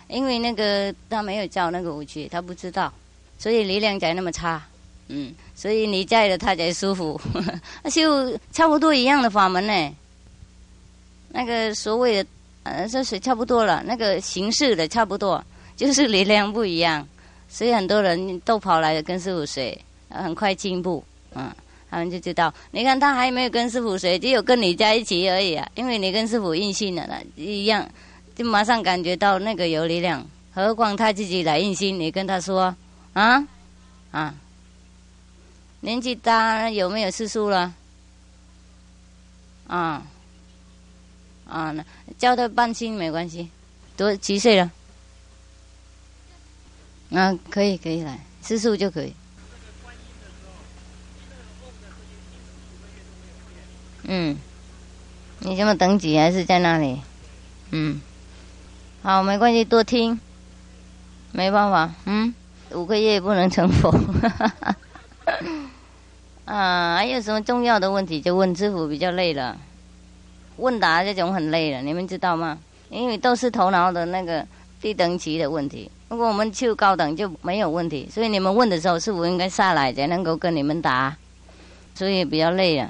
[0.08, 2.90] 因为那个他没有教那个武器，他不知道，
[3.38, 4.62] 所以力量才那么差。
[5.08, 7.20] 嗯，所以你在了他才舒服，
[7.92, 9.94] 就差不多一样的法门呢。
[11.28, 12.30] 那个所谓的
[12.62, 15.44] 呃，这是差不多了，那个形式的差不多，
[15.76, 17.06] 就是力量不一样，
[17.46, 21.04] 所以很多人都跑来跟师傅学，很快进步，
[21.34, 21.52] 嗯。
[21.88, 25.68] 他们就知道，你看他还没有跟师傅学，只有跟你在一起而已啊。
[25.74, 27.88] 因为你跟师傅印心了，一样，
[28.34, 30.26] 就马上感觉到那个有力量。
[30.52, 32.74] 何况他自己来印心，你跟他说
[33.12, 33.46] 啊
[34.10, 34.34] 啊，
[35.80, 37.74] 年纪大有没有吃素了？
[39.66, 40.02] 啊
[41.46, 41.74] 啊，
[42.18, 43.50] 叫他半心没关系，
[43.96, 44.70] 多几岁了？
[47.10, 49.12] 啊，可以可以来吃素就可以。
[54.08, 54.36] 嗯，
[55.40, 57.00] 你这么等级还是在那里？
[57.72, 58.00] 嗯，
[59.02, 60.18] 好，没关系，多听，
[61.32, 62.32] 没办法，嗯，
[62.72, 63.92] 五个月不能成佛。
[66.46, 69.58] 啊，还有什么重要的问题就问师傅，比较累了。
[70.58, 72.56] 问答这种很累了，你们知道吗？
[72.88, 74.46] 因为都是头脑的那个
[74.80, 75.90] 低等级的问题。
[76.08, 81.16] 如果我们去高等就没有问题，所以你们问的时候，师傅应该下来才能够跟你们答，
[81.96, 82.88] 所以比较累啊。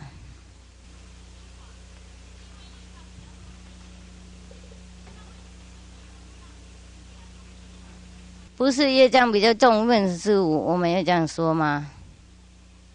[8.57, 11.87] 不是业障比较重，问是我我没有这样说吗？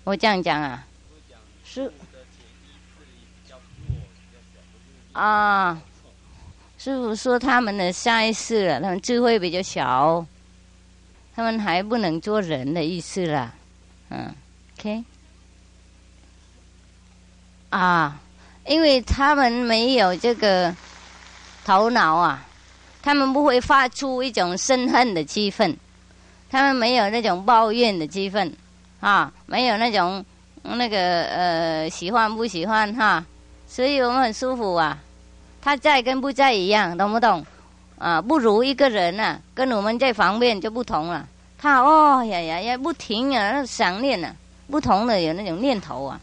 [0.03, 0.83] 我这样讲啊？
[1.63, 1.91] 是
[5.13, 5.79] 啊，
[6.79, 10.25] 师傅说他们的下意识了，他们智慧比较小，
[11.35, 13.53] 他们还不能做人的意思了，
[14.09, 14.33] 嗯
[14.79, 15.03] ，OK，
[17.69, 18.19] 啊，
[18.65, 20.75] 因为他们没有这个
[21.63, 22.47] 头脑啊。
[23.01, 25.75] 他们不会发出一种深恨的气氛，
[26.49, 28.51] 他们没有那种抱怨的气氛，
[28.99, 30.23] 啊，没有那种
[30.61, 33.25] 那个呃喜欢不喜欢哈，
[33.67, 34.97] 所以我们很舒服啊。
[35.61, 37.45] 他在跟不在一样，懂不懂？
[37.97, 41.27] 啊，不如一个人啊，跟我们在方面就不同了。
[41.57, 44.35] 他哦呀呀呀不停啊，想念啊，
[44.69, 46.19] 不同的有那种念头啊，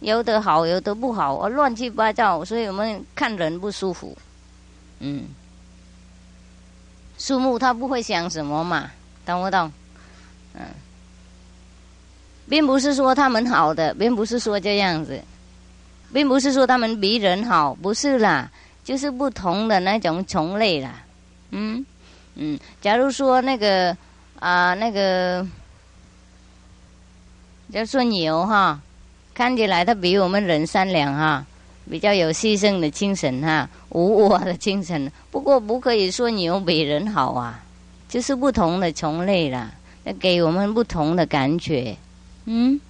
[0.00, 4.16] 有的好，有的不好，啊乱七八糟，所以我们看人不舒服，
[5.00, 5.24] 嗯。
[7.24, 8.90] 树木它不会想什么嘛，
[9.24, 9.72] 懂不懂？
[10.52, 10.60] 嗯，
[12.46, 15.18] 并不是说他们好的，并不是说这样子，
[16.12, 18.50] 并不是说他们比人好，不是啦，
[18.84, 21.02] 就是不同的那种虫类啦。
[21.48, 21.86] 嗯
[22.34, 23.96] 嗯，假如说那个
[24.38, 25.42] 啊那个，
[27.72, 28.78] 假如说牛哈，
[29.32, 31.42] 看起来它比我们人善良哈。
[31.90, 35.10] 比较有牺牲的精神哈，无我的精神。
[35.30, 37.62] 不过不可以说牛比人好啊，
[38.08, 39.70] 就是不同的虫类啦，
[40.04, 41.96] 要给我们不同的感觉。
[42.46, 42.80] 嗯，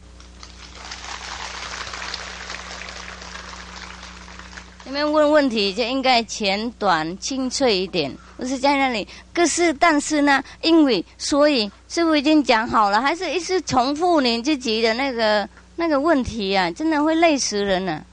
[4.85, 9.07] 你们问问题就应该简短清脆一点，不是在那里。
[9.33, 18.05] 可是但是呢，因为所以师傅已经讲好了，还是一直重复你自己的那个那个问题啊，真的会累死人呢。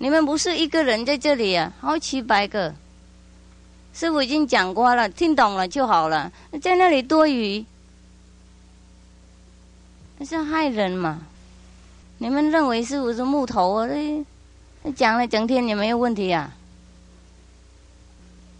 [0.00, 2.72] 你们不是一个人在这里啊，好几百个。
[3.92, 6.30] 师傅已经讲过了，听懂了就好了。
[6.62, 7.64] 在那里多余，
[10.18, 11.20] 那是害人嘛？
[12.18, 13.88] 你们认为师傅是木头啊？
[13.88, 16.54] 这讲了整天也没有问题啊？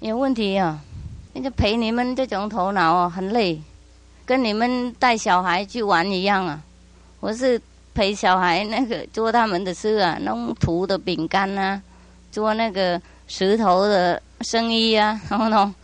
[0.01, 0.81] 有问题啊？
[1.35, 3.63] 那就陪你们这种头脑啊，很累，
[4.27, 6.61] 跟你们带小孩去玩一样啊。
[7.21, 7.63] 我是。
[7.99, 11.83] 陪小孩那个做他们的事啊，弄土的饼干呐，
[12.31, 15.75] 做那个石头的生意啊，然后呢，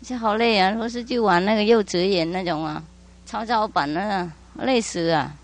[0.00, 0.72] 就好累啊！
[0.72, 2.80] 说是去玩那个幼稚园那种啊，
[3.26, 4.30] 跷跷板啊，
[4.62, 5.34] 累死啊！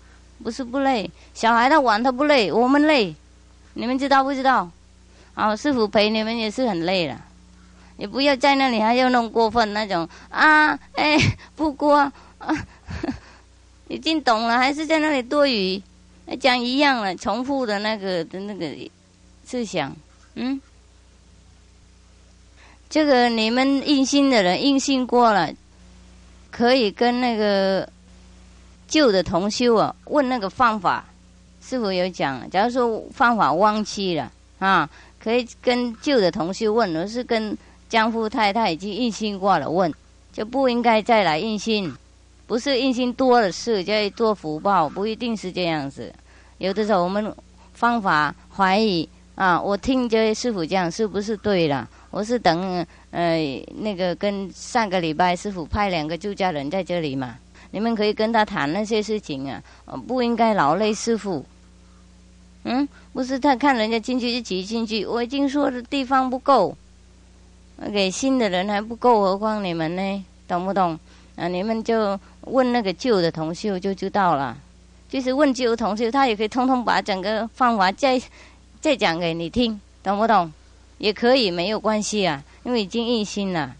[0.41, 3.13] 不是不累，小孩他玩他不累，我们累，
[3.73, 4.69] 你们知道不知道？
[5.33, 7.19] 啊，师傅陪你们也是很累了，
[7.97, 11.17] 也不要在那里还要弄过分那种啊，哎，
[11.57, 12.55] 不过啊，
[13.89, 15.81] 已经懂了，还是在那里多余，
[16.35, 18.73] 讲一样了，重复的那个的那个
[19.45, 19.95] 思想，
[20.35, 20.59] 嗯，
[22.89, 25.51] 这个你们硬心的人硬心过了，
[26.49, 27.87] 可以跟那个
[28.87, 31.05] 旧的同修啊问那个方法，
[31.63, 34.89] 师傅有讲，假如说方法忘记了啊。
[35.23, 37.55] 可以跟旧的同修问，而是跟
[37.87, 39.93] 江夫太太已经印心过了问，
[40.33, 41.93] 就不应该再来印心。
[42.51, 46.13] 不是印心多的事，就要做福报，不一定是这样子。
[46.57, 47.33] 有的时候我们
[47.73, 51.87] 方法怀疑啊，我听这位师傅讲是不是对了？
[52.09, 53.39] 我是等呃
[53.77, 57.37] 那个跟上个礼拜师傅派两个住家人在这里嘛，
[57.71, 59.63] 你们可以跟他谈那些事情啊，
[60.05, 61.45] 不应该劳累师傅。
[62.65, 66.75] 嗯，不是他看人家进去就挤进去，我已经说的地方不够，
[67.93, 70.25] 给新的人还不够，何况你们呢？
[70.49, 70.99] 懂不懂？
[71.37, 74.57] 啊，你们就问那个旧的同修就知道了。
[75.09, 78.21] 就是问旧同修，他也可以通通把整个方法再
[78.79, 80.51] 再讲给你听，懂不懂？
[80.97, 83.75] 也可以没有关系啊，因为已经一心了。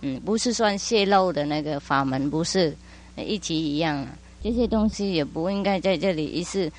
[0.00, 2.76] 嗯，不是算泄露的那个法门，不是
[3.16, 4.08] 一起一样了。
[4.42, 6.70] 这些东西也不应该在这里一次。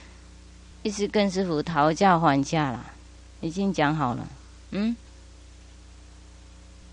[0.86, 2.86] 一直跟师傅讨价还价了，
[3.40, 4.28] 已经讲好了，
[4.72, 4.94] 嗯，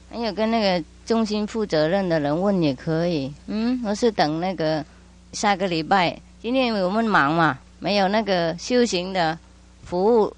[0.09, 4.85] 还有跟那个中心负责任的人问也可以，嗯，我是等那个
[5.33, 9.37] 下个礼拜，今天我们忙嘛，没有那个修行的
[9.83, 10.33] 服务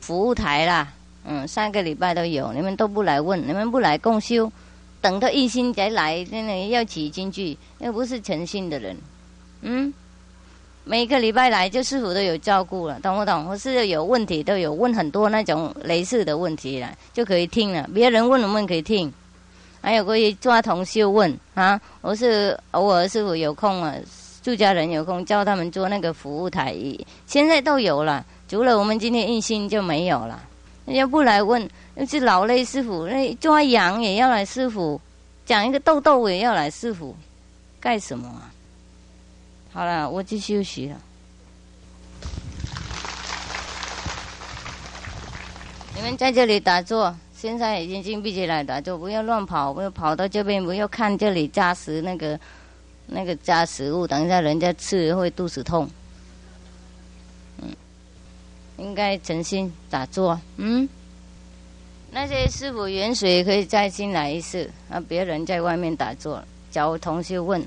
[0.00, 0.92] 服务台啦，
[1.24, 4.52] 嗯，上个礼拜都有，你们都不来问，你们不来共修，
[5.00, 8.94] 等到一心才来，真的要挤进去，又不是诚信的人，
[9.62, 9.90] 嗯。
[10.86, 13.46] 每个礼拜来，就师傅都有照顾了，懂不懂？
[13.48, 17.88] 我是有问题都有问很多那种类似的问题了，就可以听了。
[17.94, 19.10] 别人问我们可以听，
[19.84, 21.78] 还有可以抓同修问啊。
[22.00, 23.94] 我是偶尔师傅有空啊，
[24.42, 26.74] 住家人有空教他们做那个服务台，
[27.26, 28.24] 现在都有了。
[28.48, 30.42] 除了我们今天一心就没有了。
[30.86, 34.98] 人家不来问，那是劳累师傅，那抓羊也要来师傅，
[35.44, 37.14] 讲一个豆豆也要来师傅，
[37.78, 38.48] 干什么啊？
[39.70, 40.96] 好了，我去休息了。
[45.94, 47.14] 你们在这里打坐，
[47.44, 52.40] 现在已经禁闭起来打坐，不要乱跑，不要跑到这边，不要看这里加食那个
[53.06, 55.86] 那个加食物，等一下人家吃会肚子痛。
[57.58, 57.68] 嗯，
[58.78, 60.40] 应该诚心打坐。
[60.56, 60.88] 嗯，
[62.10, 67.62] 那些师傅远水可以再进来一次，啊，别人在外面打坐，找同学问。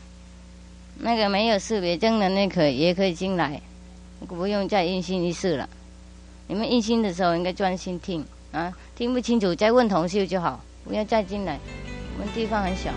[0.98, 3.62] 那个没有识别证的那可也可以进来，
[4.28, 5.70] 不用再硬心一次了。
[6.48, 11.60] 你们硬心的时候应该专心听啊，听不清楚再问同事就好，不要再进来，
[12.18, 12.90] 我们地方很小。